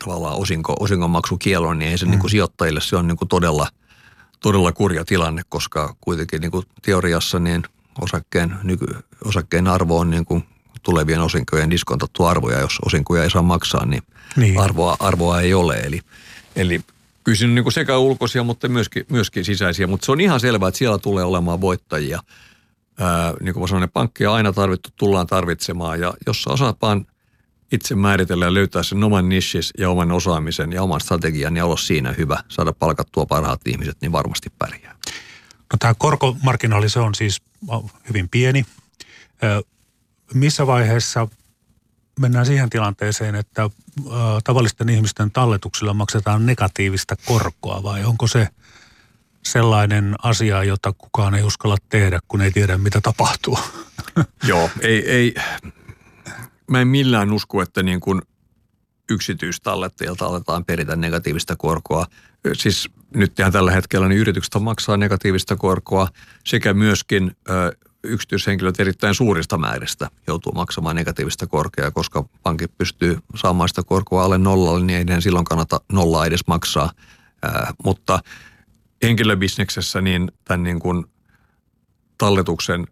[0.06, 2.12] tavallaan osinko, osingonmaksukielon, niin ei se mm.
[2.12, 3.68] niin kuin sijoittajille se on niin kuin todella,
[4.39, 7.64] todella kurja tilanne, koska kuitenkin niin kuin teoriassa niin
[8.02, 8.86] osakkeen, nyky,
[9.26, 10.43] osakkeen arvo on niin kuin
[10.84, 14.04] tulevien osinkojen diskontattu arvo, ja jos osinkoja ei saa maksaa, niin,
[14.36, 14.60] niin.
[14.60, 15.76] Arvoa, arvoa ei ole.
[15.76, 16.00] Eli,
[16.56, 16.82] eli
[17.24, 20.68] kyllä siinä on niin sekä ulkoisia, mutta myöskin, myöskin sisäisiä, mutta se on ihan selvää,
[20.68, 22.20] että siellä tulee olemaan voittajia.
[23.00, 27.06] Ää, niin kuin mä sanoin, pankkia aina tarvittu, tullaan tarvitsemaan, ja jos osaat vaan
[27.72, 31.78] itse määritellä ja löytää sen oman nishis ja oman osaamisen ja oman strategian ja olla
[31.78, 34.96] siinä hyvä, saada palkattua parhaat ihmiset, niin varmasti pärjää.
[35.74, 37.42] No tämä korkomarginaali, se on siis
[38.10, 38.66] hyvin pieni
[40.34, 41.28] missä vaiheessa
[42.20, 43.70] mennään siihen tilanteeseen, että
[44.44, 48.48] tavallisten ihmisten talletuksilla maksetaan negatiivista korkoa vai onko se
[49.44, 53.60] sellainen asia, jota kukaan ei uskalla tehdä, kun ei tiedä, mitä tapahtuu?
[54.48, 55.36] Joo, ei, ei.
[56.68, 58.22] Mä en millään usko, että niin kuin
[59.10, 62.06] yksityistallettajilta aletaan peritä negatiivista korkoa.
[62.54, 66.08] Siis nyt tällä hetkellä niin yritykset maksaa negatiivista korkoa
[66.46, 67.36] sekä myöskin
[68.04, 74.38] yksityishenkilöt erittäin suurista määristä joutuu maksamaan negatiivista korkeaa, koska pankit pystyy saamaan sitä korkoa alle
[74.38, 76.91] nollalle, niin ei silloin kannata nollaa edes maksaa.
[77.43, 78.20] Ää, mutta
[79.04, 81.06] henkilöbisneksessä niin tämän niin kuin
[82.18, 82.88] talletuksen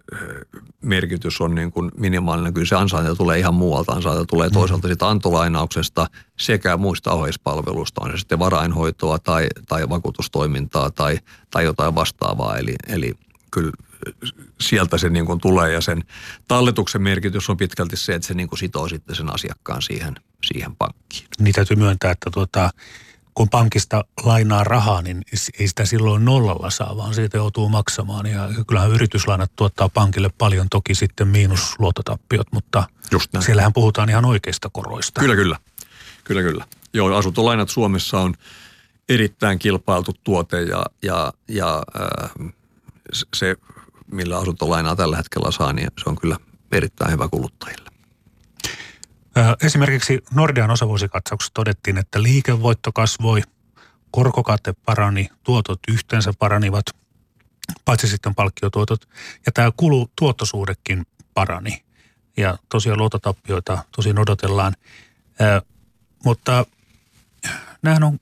[0.81, 2.53] merkitys on niin kuin minimaalinen.
[2.53, 3.91] Kyllä se ansainta tulee ihan muualta.
[3.91, 4.53] Ansainta tulee mm.
[4.53, 6.07] toisaalta sitä antolainauksesta
[6.39, 11.19] sekä muista oheispalveluista, on se sitten varainhoitoa tai, tai vakuutustoimintaa tai,
[11.51, 12.57] tai jotain vastaavaa.
[12.57, 13.13] Eli, eli
[13.51, 13.71] kyllä
[14.61, 16.03] sieltä se niin kuin tulee ja sen
[16.47, 20.75] talletuksen merkitys on pitkälti se, että se niin kuin sitoo sitten sen asiakkaan siihen, siihen
[20.75, 21.27] pankkiin.
[21.39, 22.69] Niin täytyy myöntää, että tuota,
[23.33, 25.21] kun pankista lainaa rahaa, niin
[25.59, 28.25] ei sitä silloin nollalla saa, vaan siitä joutuu maksamaan.
[28.25, 33.45] Ja kyllähän yrityslainat tuottaa pankille paljon toki sitten miinusluototappiot, mutta Just näin.
[33.45, 35.21] siellähän puhutaan ihan oikeista koroista.
[35.21, 35.59] Kyllä, kyllä.
[36.23, 36.65] Kyllä, kyllä.
[36.93, 38.33] Joo, asuntolainat Suomessa on
[39.09, 42.51] erittäin kilpailtu tuote ja, ja, ja äh,
[43.33, 43.55] se
[44.11, 46.37] millä asuntolainaa tällä hetkellä saa, niin se on kyllä
[46.71, 47.89] erittäin hyvä kuluttajille.
[49.63, 53.41] Esimerkiksi Nordean osavuosikatsauksessa todettiin, että liikevoitto kasvoi,
[54.11, 56.85] korkokate parani, tuotot yhteensä paranivat,
[57.85, 59.09] paitsi sitten palkkiotuotot.
[59.45, 61.83] Ja tämä kulu tuottosuudekin parani.
[62.37, 64.73] Ja tosiaan luototappioita tosin odotellaan.
[66.25, 66.65] Mutta
[67.81, 68.19] nämähän on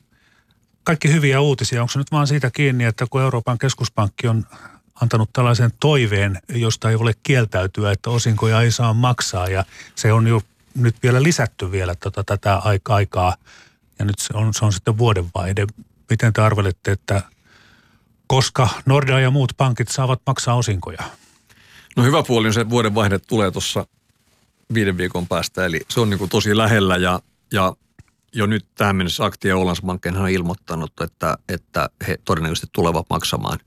[0.83, 1.81] kaikki hyviä uutisia.
[1.81, 4.45] Onko se nyt vaan siitä kiinni, että kun Euroopan keskuspankki on
[5.01, 10.27] antanut tällaisen toiveen, josta ei ole kieltäytyä, että osinkoja ei saa maksaa ja se on
[10.27, 10.41] jo
[10.75, 12.55] nyt vielä lisätty vielä tota, tätä
[12.91, 13.35] aikaa
[13.99, 15.67] ja nyt se on, se on sitten vuodenvaihde.
[16.09, 17.21] Miten te arvelette, että
[18.27, 21.03] koska Nordea ja muut pankit saavat maksaa osinkoja?
[21.95, 23.87] No hyvä puoli on se, että vuodenvaihde tulee tuossa
[24.73, 27.19] viiden viikon päästä, eli se on niin tosi lähellä ja,
[27.53, 27.73] ja
[28.33, 33.59] jo nyt tähän mennessä Aktia ja on ilmoittanut, että, että he todennäköisesti tulevat maksamaan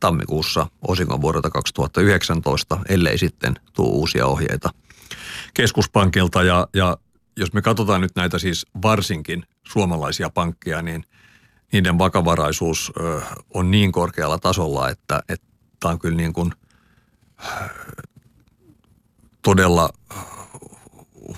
[0.00, 4.70] tammikuussa osingon vuodelta 2019, ellei sitten tule uusia ohjeita
[5.54, 6.42] keskuspankilta.
[6.42, 6.96] Ja, ja
[7.36, 11.04] jos me katsotaan nyt näitä siis varsinkin suomalaisia pankkeja, niin
[11.72, 12.92] niiden vakavaraisuus
[13.54, 15.22] on niin korkealla tasolla, että
[15.80, 16.52] tämä on kyllä niin kuin
[19.42, 19.90] todella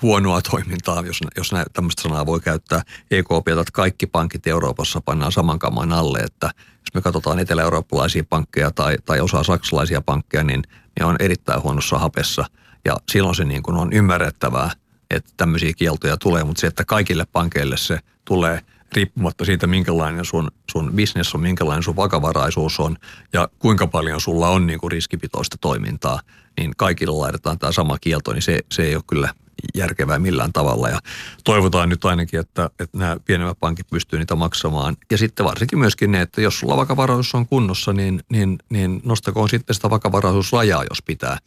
[0.01, 2.81] huonoa toimintaa, jos, jos näin, tämmöistä sanaa voi käyttää.
[3.11, 8.71] EKP, että kaikki pankit Euroopassa pannaan saman kaman alle, että jos me katsotaan etelä-eurooppalaisia pankkeja
[8.71, 10.63] tai, tai osa saksalaisia pankkeja, niin
[10.99, 12.45] ne on erittäin huonossa hapessa.
[12.85, 14.71] Ja silloin se niin kuin on ymmärrettävää,
[15.09, 18.59] että tämmöisiä kieltoja tulee, mutta se, että kaikille pankeille se tulee
[18.95, 22.97] riippumatta siitä, minkälainen sun, sun business on, minkälainen sun vakavaraisuus on
[23.33, 26.19] ja kuinka paljon sulla on niin kuin riskipitoista toimintaa,
[26.57, 29.33] niin kaikille laitetaan tämä sama kielto, niin se, se ei ole kyllä
[29.75, 30.89] järkevää millään tavalla.
[30.89, 30.99] Ja
[31.43, 34.97] toivotaan nyt ainakin, että, että nämä pienemmät pankit pystyy niitä maksamaan.
[35.11, 39.49] Ja sitten varsinkin myöskin ne, että jos sulla vakavaraisuus on kunnossa, niin, niin, niin nostakoon
[39.49, 41.37] sitten sitä vakavaraisuusrajaa, jos pitää.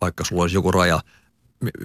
[0.00, 1.00] Vaikka sulla olisi joku raja,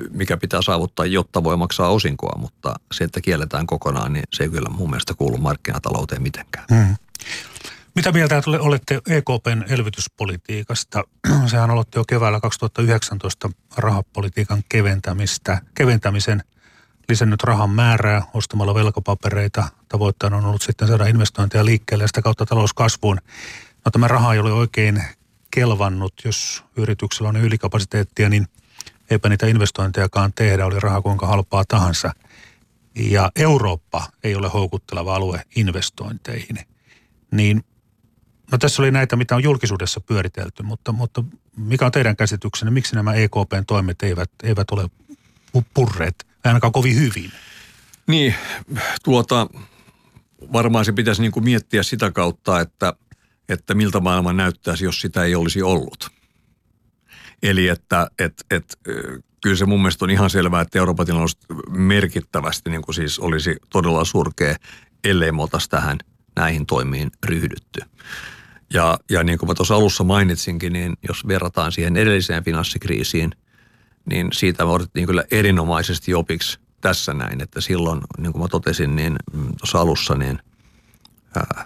[0.09, 4.49] mikä pitää saavuttaa, jotta voi maksaa osinkoa, mutta se, että kielletään kokonaan, niin se ei
[4.49, 6.65] kyllä mun mielestä kuulu markkinatalouteen mitenkään.
[6.73, 6.95] Hmm.
[7.95, 11.03] Mitä mieltä olette EKPn elvytyspolitiikasta?
[11.51, 16.43] Sehän aloitti jo keväällä 2019 rahapolitiikan keventämistä, keventämisen
[17.09, 19.67] lisännyt rahan määrää ostamalla velkapapereita.
[19.89, 23.19] Tavoitteena on ollut sitten saada investointeja liikkeelle ja sitä kautta talouskasvuun.
[23.85, 25.03] No tämä raha ei ole oikein
[25.51, 28.47] kelvannut, jos yrityksellä on ylikapasiteettia, niin
[29.09, 32.13] eipä niitä investointejakaan tehdä, oli raha kuinka halpaa tahansa.
[32.95, 36.57] Ja Eurooppa ei ole houkutteleva alue investointeihin.
[37.31, 37.63] Niin
[38.51, 41.23] No tässä oli näitä, mitä on julkisuudessa pyöritelty, mutta, mutta
[41.57, 44.89] mikä on teidän käsityksenne, miksi nämä EKPn toimet eivät, eivät ole
[45.73, 47.31] purreet, ainakaan kovin hyvin?
[48.07, 48.35] Niin,
[49.03, 49.47] tuota,
[50.53, 52.93] varmaan se pitäisi niin kuin miettiä sitä kautta, että,
[53.49, 56.09] että miltä maailma näyttäisi, jos sitä ei olisi ollut.
[57.43, 58.79] Eli että et, et,
[59.41, 61.27] kyllä se mun mielestä on ihan selvää, että Euroopan tilanne
[61.69, 64.55] merkittävästi niin kuin siis olisi todella surkea,
[65.03, 65.97] ellei me tähän
[66.35, 67.81] näihin toimiin ryhdytty.
[68.73, 73.31] Ja, ja niin kuin mä tuossa alussa mainitsinkin, niin jos verrataan siihen edelliseen finanssikriisiin,
[74.05, 78.95] niin siitä me otettiin kyllä erinomaisesti opiksi tässä näin, että silloin, niin kuin mä totesin,
[78.95, 80.39] niin mm, tuossa alussa, niin
[81.35, 81.65] ää,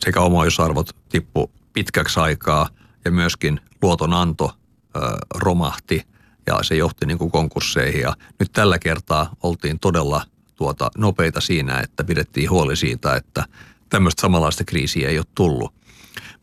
[0.00, 2.68] sekä omaisuusarvot tippu pitkäksi aikaa
[3.04, 4.56] ja myöskin luotonanto
[4.94, 6.02] ää, romahti
[6.46, 8.00] ja se johti niin kuin konkursseihin.
[8.00, 10.22] Ja nyt tällä kertaa oltiin todella
[10.56, 13.44] tuota nopeita siinä, että pidettiin huoli siitä, että
[13.88, 15.74] tämmöistä samanlaista kriisiä ei ole tullut.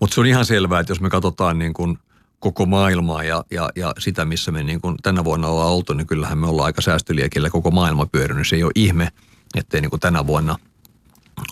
[0.04, 2.00] Mutta se on ihan selvää, että jos me katsotaan niin kuin
[2.40, 6.08] koko maailmaa ja, ja, ja sitä, missä me niin kuin tänä vuonna ollaan oltu, niin
[6.08, 8.48] kyllähän me ollaan aika säästöliekillä koko maailma pyörinyt.
[8.48, 9.10] Se ei ole ihme,
[9.56, 10.56] ettei niin kuin tänä vuonna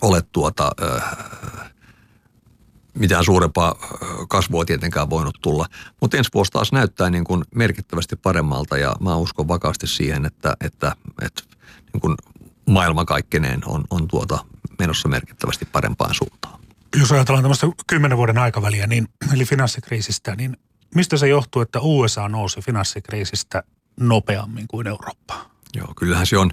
[0.02, 1.16] ole tuota, äh,
[2.94, 3.74] mitään suurempaa
[4.28, 5.66] kasvua tietenkään voinut tulla.
[6.00, 10.56] Mutta ensi vuosi taas näyttää niin kuin merkittävästi paremmalta ja mä uskon vakaasti siihen, että,
[10.60, 11.42] että, että
[11.92, 12.14] niin kuin
[12.68, 14.38] maailma kaikkeneen on, on tuota
[14.78, 16.61] menossa merkittävästi parempaan suuntaan
[17.00, 20.56] jos ajatellaan tämmöistä kymmenen vuoden aikaväliä, niin, eli finanssikriisistä, niin
[20.94, 23.62] mistä se johtuu, että USA nousi finanssikriisistä
[24.00, 25.50] nopeammin kuin Eurooppa?
[25.74, 26.50] Joo, kyllähän se on,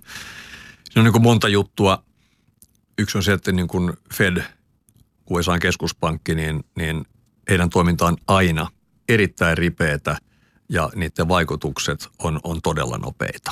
[0.90, 2.04] se on niin kuin monta juttua.
[2.98, 4.44] Yksi on se, että niin kuin Fed,
[5.30, 7.06] USAn keskuspankki, niin, niin
[7.50, 8.68] heidän toiminta on aina
[9.10, 10.18] erittäin ripeätä
[10.70, 13.52] ja niiden vaikutukset on, on todella nopeita.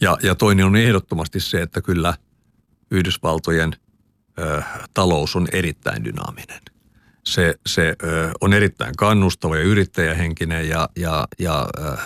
[0.00, 2.14] Ja, ja toinen on ehdottomasti se, että kyllä
[2.90, 3.76] Yhdysvaltojen–
[4.94, 6.60] talous on erittäin dynaaminen.
[7.24, 11.96] Se, se ö, on erittäin kannustava ja yrittäjähenkinen ja, ja, ja ö,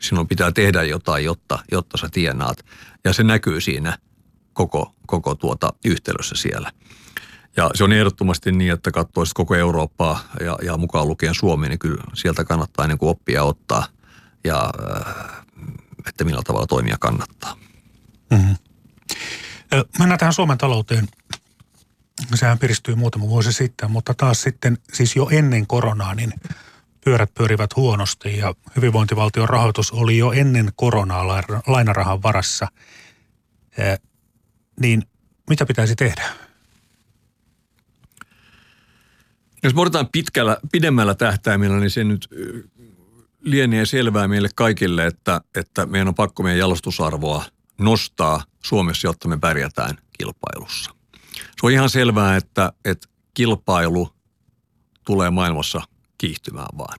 [0.00, 2.64] sinun pitää tehdä jotain, jotta, jotta sä tienaat.
[3.04, 3.98] Ja se näkyy siinä
[4.52, 6.72] koko, koko tuota yhtälössä siellä.
[7.56, 11.78] Ja se on ehdottomasti niin, että katsoisit koko Eurooppaa ja, ja mukaan lukien Suomi, niin
[11.78, 13.86] kyllä sieltä kannattaa niin kuin oppia ottaa.
[14.44, 14.70] Ja
[16.06, 17.56] että millä tavalla toimia kannattaa.
[18.30, 18.56] Mm-hmm.
[19.98, 21.08] Mennään tähän Suomen talouteen.
[22.34, 26.32] Sehän piristyi muutama vuosi sitten, mutta taas sitten siis jo ennen koronaa, niin
[27.04, 32.68] pyörät pyörivät huonosti ja hyvinvointivaltion rahoitus oli jo ennen koronaa lainarahan varassa.
[34.80, 35.02] Niin
[35.50, 36.22] mitä pitäisi tehdä?
[39.62, 42.28] Jos me otetaan pitkällä, pidemmällä tähtäimellä, niin se nyt
[43.40, 47.44] lienee selvää meille kaikille, että, että meidän on pakko meidän jalostusarvoa
[47.78, 50.90] nostaa Suomessa, jotta me pärjätään kilpailussa.
[51.34, 54.12] Se on ihan selvää, että, että kilpailu
[55.04, 55.80] tulee maailmassa
[56.18, 56.98] kiihtymään vaan.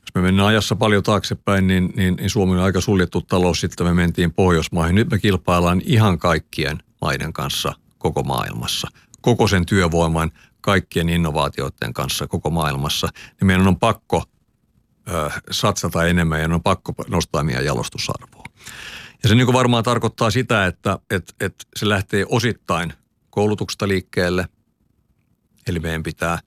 [0.00, 3.86] Jos me mennään ajassa paljon taaksepäin, niin, niin, niin Suomi on aika suljettu talous, sitten
[3.86, 4.94] me mentiin Pohjoismaihin.
[4.94, 8.88] Nyt me kilpaillaan ihan kaikkien maiden kanssa koko maailmassa.
[9.20, 10.30] Koko sen työvoiman,
[10.60, 13.08] kaikkien innovaatioiden kanssa koko maailmassa.
[13.40, 14.22] Niin meidän on pakko
[15.08, 18.44] ö, satsata enemmän ja on pakko nostaa meidän jalostusarvoa.
[19.24, 22.92] Ja se niin kuin varmaan tarkoittaa sitä, että, että, että se lähtee osittain
[23.30, 24.48] koulutuksesta liikkeelle.
[25.68, 26.38] Eli meidän pitää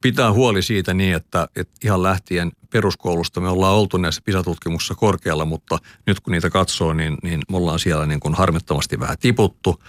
[0.00, 5.44] pitää huoli siitä niin, että, että ihan lähtien peruskoulusta me ollaan oltu näissä PISA-tutkimuksissa korkealla,
[5.44, 9.82] mutta nyt kun niitä katsoo, niin, niin me ollaan siellä niin kuin harmittomasti vähän tiputtu.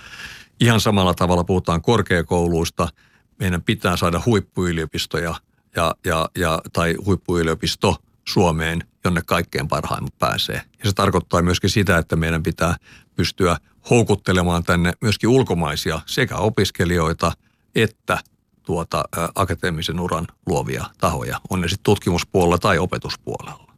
[0.59, 2.87] Ihan samalla tavalla puhutaan korkeakouluista.
[3.39, 5.35] Meidän pitää saada huippuyliopistoja
[5.75, 7.95] ja, ja, ja, tai huippuyliopisto
[8.29, 10.61] Suomeen, jonne kaikkein parhaimmat pääsee.
[10.83, 12.75] Ja se tarkoittaa myöskin sitä, että meidän pitää
[13.15, 13.57] pystyä
[13.89, 17.31] houkuttelemaan tänne myöskin ulkomaisia sekä opiskelijoita
[17.75, 18.19] että
[18.63, 23.73] tuota, ä, akateemisen uran luovia tahoja, on ne sitten tutkimuspuolella tai opetuspuolella.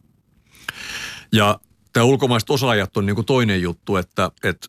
[1.31, 1.59] Ja
[1.93, 4.67] tämä ulkomaiset osaajat on niin kuin toinen juttu, että, että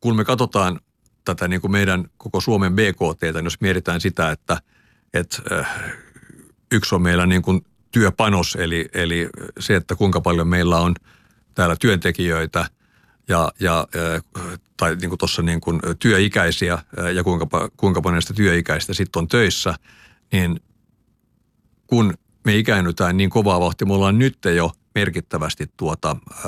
[0.00, 0.80] kun me katsotaan
[1.24, 4.62] tätä niin kuin meidän koko Suomen BKT, niin jos mietitään sitä, että,
[5.14, 5.42] että
[6.72, 9.28] yksi on meillä niin kuin työpanos, eli, eli
[9.60, 10.94] se, että kuinka paljon meillä on
[11.54, 12.66] täällä työntekijöitä
[13.28, 13.88] ja, ja
[14.76, 16.78] tai niin kuin tuossa niin kuin työikäisiä
[17.14, 19.74] ja kuinka, kuinka paljon näistä työikäistä sitten on töissä,
[20.32, 20.60] niin
[21.86, 22.14] kun
[22.44, 26.44] me ikäännytään niin kovaa vauhtia, me ollaan nyt jo merkittävästi tuota, äh,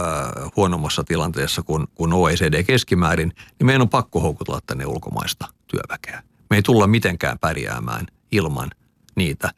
[0.57, 6.23] huonommassa tilanteessa kuin, kuin OECD keskimäärin, niin meidän on pakko houkutella tänne ulkomaista työväkeä.
[6.51, 8.71] Me ei tulla mitenkään pärjäämään ilman
[9.17, 9.51] niitä.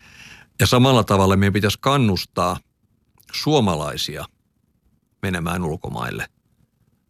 [0.60, 2.56] Ja samalla tavalla meidän pitäisi kannustaa
[3.32, 4.24] suomalaisia
[5.22, 6.26] menemään ulkomaille,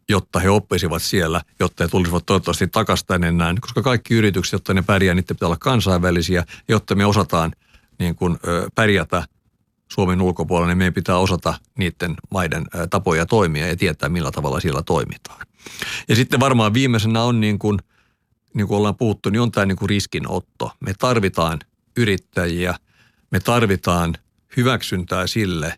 [0.09, 3.61] jotta he oppisivat siellä, jotta he tulisivat toivottavasti takaisin tänne näin.
[3.61, 7.51] Koska kaikki yritykset, jotta ne pärjää, niiden pitää olla kansainvälisiä, jotta me osataan
[7.99, 8.37] niin kuin,
[8.75, 9.27] pärjätä
[9.91, 14.81] Suomen ulkopuolella, niin meidän pitää osata niiden maiden tapoja toimia ja tietää, millä tavalla siellä
[14.83, 15.47] toimitaan.
[16.07, 17.79] Ja sitten varmaan viimeisenä on niin kuin,
[18.53, 20.71] niin kuin ollaan puhuttu, niin on tämä niin kuin riskinotto.
[20.79, 21.59] Me tarvitaan
[21.97, 22.75] yrittäjiä–
[23.31, 24.15] me tarvitaan
[24.57, 25.73] hyväksyntää sille,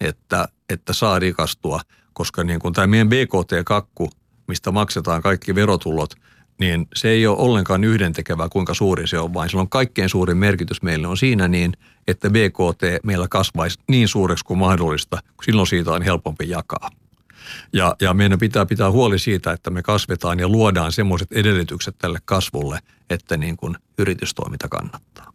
[0.00, 1.80] että, että saa rikastua,
[2.12, 4.10] koska niin kuin tämä meidän BKT-kakku,
[4.48, 6.14] mistä maksetaan kaikki verotulot,
[6.60, 10.36] niin se ei ole ollenkaan yhdentekevää, kuinka suuri se on, vaan sillä on kaikkein suurin
[10.36, 11.72] merkitys meille on siinä niin,
[12.06, 16.90] että BKT meillä kasvaisi niin suureksi kuin mahdollista, kun silloin siitä on helpompi jakaa.
[17.72, 22.18] Ja, ja meidän pitää pitää huoli siitä, että me kasvetaan ja luodaan semmoiset edellytykset tälle
[22.24, 22.78] kasvulle,
[23.10, 25.29] että niin kuin yritystoiminta kannattaa.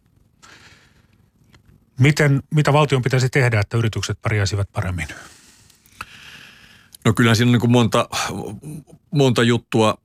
[2.00, 5.08] Miten, mitä valtion pitäisi tehdä, että yritykset pärjäisivät paremmin?
[7.04, 8.08] No kyllä siinä on niin monta,
[9.10, 9.98] monta juttua.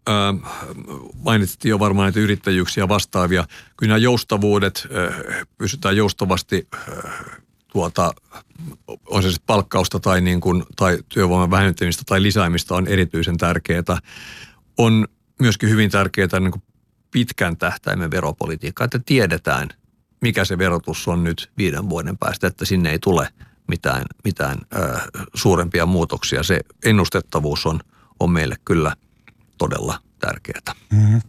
[1.26, 3.48] Mainittiin jo varmaan näitä yrittäjyyksiä vastaavia.
[3.78, 4.88] Kyllä nämä joustavuudet,
[5.58, 6.68] pystytään joustavasti
[7.68, 8.14] tuota,
[9.06, 13.98] on se sitten palkkausta tai, niin kuin, tai työvoiman vähentämistä tai lisäämistä on erityisen tärkeää.
[14.78, 15.08] On
[15.39, 16.64] myöskin hyvin tärkeää niin kuin
[17.12, 19.70] pitkän tähtäimen veropolitiikka, että tiedetään–
[20.22, 23.28] mikä se verotus on nyt viiden vuoden päästä, että sinne ei tule
[23.67, 24.99] mitään, mitään ö,
[25.34, 26.43] suurempia muutoksia.
[26.43, 27.80] Se ennustettavuus on,
[28.19, 28.95] on meille kyllä
[29.57, 30.76] todella tärkeää.
[30.91, 31.22] Mm-hmm.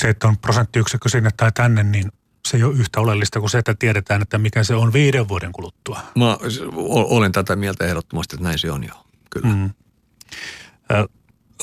[0.00, 2.12] Se, että on prosenttiyksikkö sinne tai tänne, niin
[2.48, 5.52] se ei ole yhtä oleellista kuin se, että tiedetään, että mikä se on viiden vuoden
[5.52, 6.00] kuluttua.
[6.18, 6.38] Mä
[6.86, 9.48] olen tätä mieltä ehdottomasti, että näin se on jo, kyllä.
[9.48, 9.70] Mm-hmm.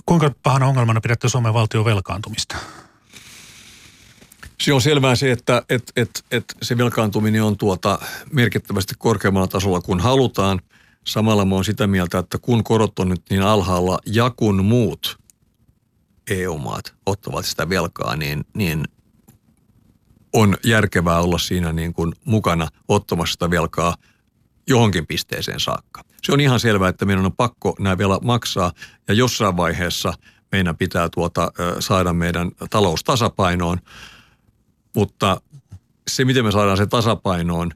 [0.05, 2.57] kuinka pahana ongelmana pidätte Suomen valtion velkaantumista?
[4.61, 7.99] Se on selvää se, että et, et, et se velkaantuminen on tuota
[8.31, 10.59] merkittävästi korkeammalla tasolla kuin halutaan.
[11.07, 15.19] Samalla mä oon sitä mieltä, että kun korot on nyt niin alhaalla ja kun muut
[16.29, 18.83] EU-maat ottavat sitä velkaa, niin, niin
[20.33, 23.95] on järkevää olla siinä niin kuin mukana ottamassa sitä velkaa
[24.67, 26.03] johonkin pisteeseen saakka.
[26.23, 28.71] Se on ihan selvää, että meidän on pakko nämä vielä maksaa
[29.07, 30.13] ja jossain vaiheessa
[30.51, 33.77] meidän pitää tuota, saada meidän talous tasapainoon.
[34.95, 35.41] Mutta
[36.07, 37.71] se, miten me saadaan se tasapainoon,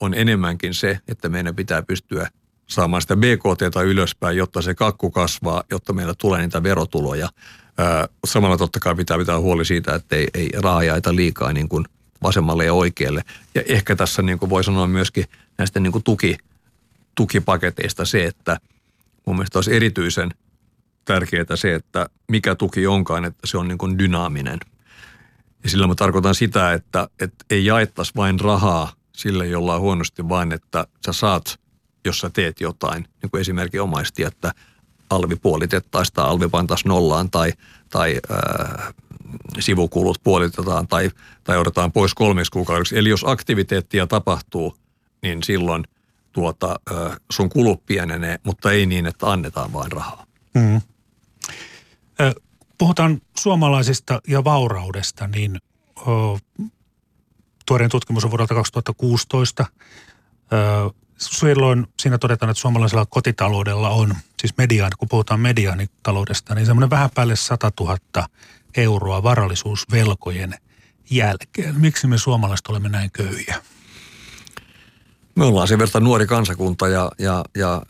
[0.00, 2.30] on enemmänkin se, että meidän pitää pystyä
[2.66, 7.28] saamaan sitä BKT ylöspäin, jotta se kakku kasvaa, jotta meillä tulee niitä verotuloja.
[8.24, 11.84] Samalla totta kai pitää pitää huoli siitä, että ei, ei rahaa jaeta liikaa niin kuin
[12.22, 13.22] vasemmalle ja oikealle.
[13.54, 15.24] Ja ehkä tässä niin kuin voi sanoa myöskin
[15.58, 16.36] näistä niin kuin tuki,
[17.14, 18.60] tukipaketeista se, että
[19.26, 20.30] mun mielestä olisi erityisen
[21.04, 24.58] tärkeää se, että mikä tuki onkaan, että se on niin kuin dynaaminen.
[25.64, 30.28] Ja sillä mä tarkoitan sitä, että, että ei jaettaisi vain rahaa sille, jolla on huonosti,
[30.28, 31.60] vaan että sä saat,
[32.04, 34.52] jos sä teet jotain, niin kuin esimerkinomaisesti, että
[35.10, 37.52] alvi puolitettaisiin tai alvi pantaisiin nollaan tai,
[37.90, 38.94] tai äh,
[39.60, 41.10] sivukulut puolitetaan tai,
[41.44, 42.98] tai odotetaan pois kolmeksi kuukaudeksi.
[42.98, 44.76] Eli jos aktiviteettia tapahtuu,
[45.22, 45.84] niin silloin
[46.32, 50.26] tuota, äh, sun kulut pienenee, mutta ei niin, että annetaan vain rahaa.
[50.54, 50.80] Mm.
[52.78, 55.60] Puhutaan suomalaisista ja vauraudesta, niin
[57.66, 59.66] tuoreen tutkimus on vuodelta 2016.
[61.18, 67.10] Silloin siinä todetaan, että suomalaisella kotitaloudella on, siis mediaan, kun puhutaan mediaanitaloudesta, niin semmoinen vähän
[67.14, 67.98] päälle 100 000
[68.76, 70.54] euroa varallisuusvelkojen
[71.10, 71.80] jälkeen.
[71.80, 73.62] Miksi me suomalaiset olemme näin köyhiä?
[75.34, 77.82] Me ollaan sen verran nuori kansakunta ja, ja, ja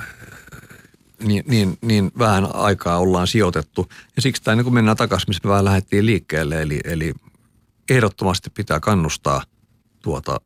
[1.23, 3.89] niin, niin, niin vähän aikaa ollaan sijoitettu.
[4.17, 7.15] Ja siksi tämä niin kun mennään takaisin, missä me vähän lähdettiin liikkeelle, eli, eli
[7.91, 9.43] ehdottomasti pitää kannustaa
[10.03, 10.41] tuota,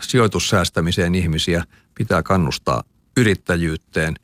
[0.00, 1.64] sijoitussäästämiseen ihmisiä,
[1.94, 2.82] pitää kannustaa
[3.16, 4.14] yrittäjyyteen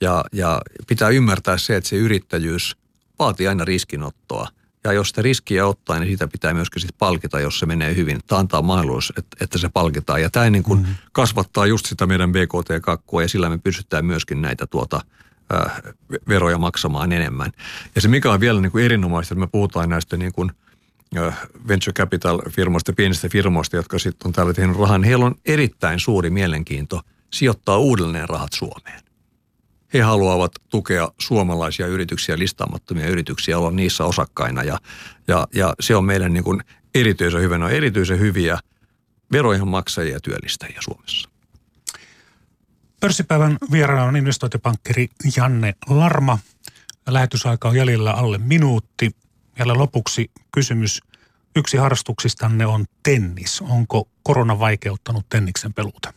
[0.00, 2.76] ja, ja pitää ymmärtää se, että se yrittäjyys
[3.18, 4.48] vaatii aina riskinottoa.
[4.84, 8.20] Ja jos sitä riskiä ottaa, niin sitä pitää myöskin sit palkita, jos se menee hyvin.
[8.26, 10.22] Tämä antaa mahdollisuus, että, että se palkitaan.
[10.22, 10.94] Ja tämä niin kuin mm-hmm.
[11.12, 15.00] kasvattaa just sitä meidän BKT-kakkua ja sillä me pystytään myöskin näitä tuota,
[16.28, 17.52] veroja maksamaan enemmän.
[17.94, 20.52] Ja se mikä on vielä niin kuin erinomaista, että me puhutaan näistä niin kuin–
[21.68, 26.30] venture capital-firmoista, pienistä firmoista, jotka sitten on täällä tehnyt rahaa, niin heillä on erittäin suuri
[26.30, 27.00] mielenkiinto
[27.32, 29.00] sijoittaa uudelleen rahat Suomeen.
[29.94, 34.78] He haluavat tukea suomalaisia yrityksiä, listaamattomia yrityksiä, olla niissä osakkaina ja,
[35.28, 36.60] ja, ja se on meidän niin kuin
[36.94, 38.58] erityisen hyvä, on erityisen hyviä
[39.32, 41.28] verojen maksajia ja työllistäjiä Suomessa.
[43.04, 46.38] Pörssipäivän vieraana on investointipankkiri Janne Larma.
[47.06, 49.10] Lähetysaika on jäljellä alle minuutti.
[49.58, 51.00] Vielä lopuksi kysymys.
[51.56, 53.62] Yksi harrastuksistanne on tennis.
[53.62, 56.12] Onko korona vaikeuttanut tenniksen peluuta?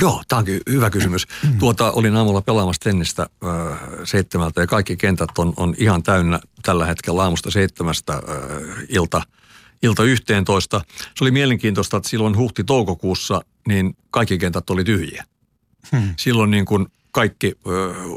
[0.00, 1.26] Joo, tämä onkin hyvä kysymys.
[1.42, 1.58] Mm.
[1.58, 6.86] Tuota, olin aamulla pelaamassa tennistä äh, seitsemältä ja kaikki kentät on, on ihan täynnä tällä
[6.86, 8.20] hetkellä aamusta seitsemästä äh,
[8.88, 9.22] ilta,
[9.82, 10.80] ilta yhteentoista.
[10.98, 15.24] Se oli mielenkiintoista, että silloin huhti-toukokuussa niin kaikki kentät oli tyhjiä.
[15.92, 16.14] Hmm.
[16.16, 17.72] Silloin niin kuin kaikki äh,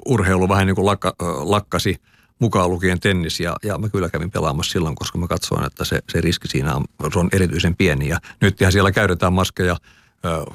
[0.05, 1.95] urheilu vähän niin kuin lakka, äh, lakkasi–
[2.39, 5.99] mukaan lukien tennis ja, ja mä kyllä kävin pelaamassa silloin, koska mä katsoin, että se,
[6.09, 9.77] se riski siinä on, se on erityisen pieni ja nyt ihan siellä käytetään maskeja
[10.25, 10.45] ö,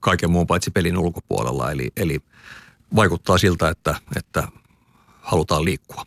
[0.00, 2.20] kaiken muun paitsi pelin ulkopuolella, eli, eli
[2.96, 4.48] vaikuttaa siltä, että, että
[5.20, 6.06] halutaan liikkua.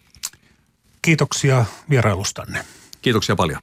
[1.01, 2.65] Kiitoksia vierailustanne.
[3.01, 3.61] Kiitoksia paljon.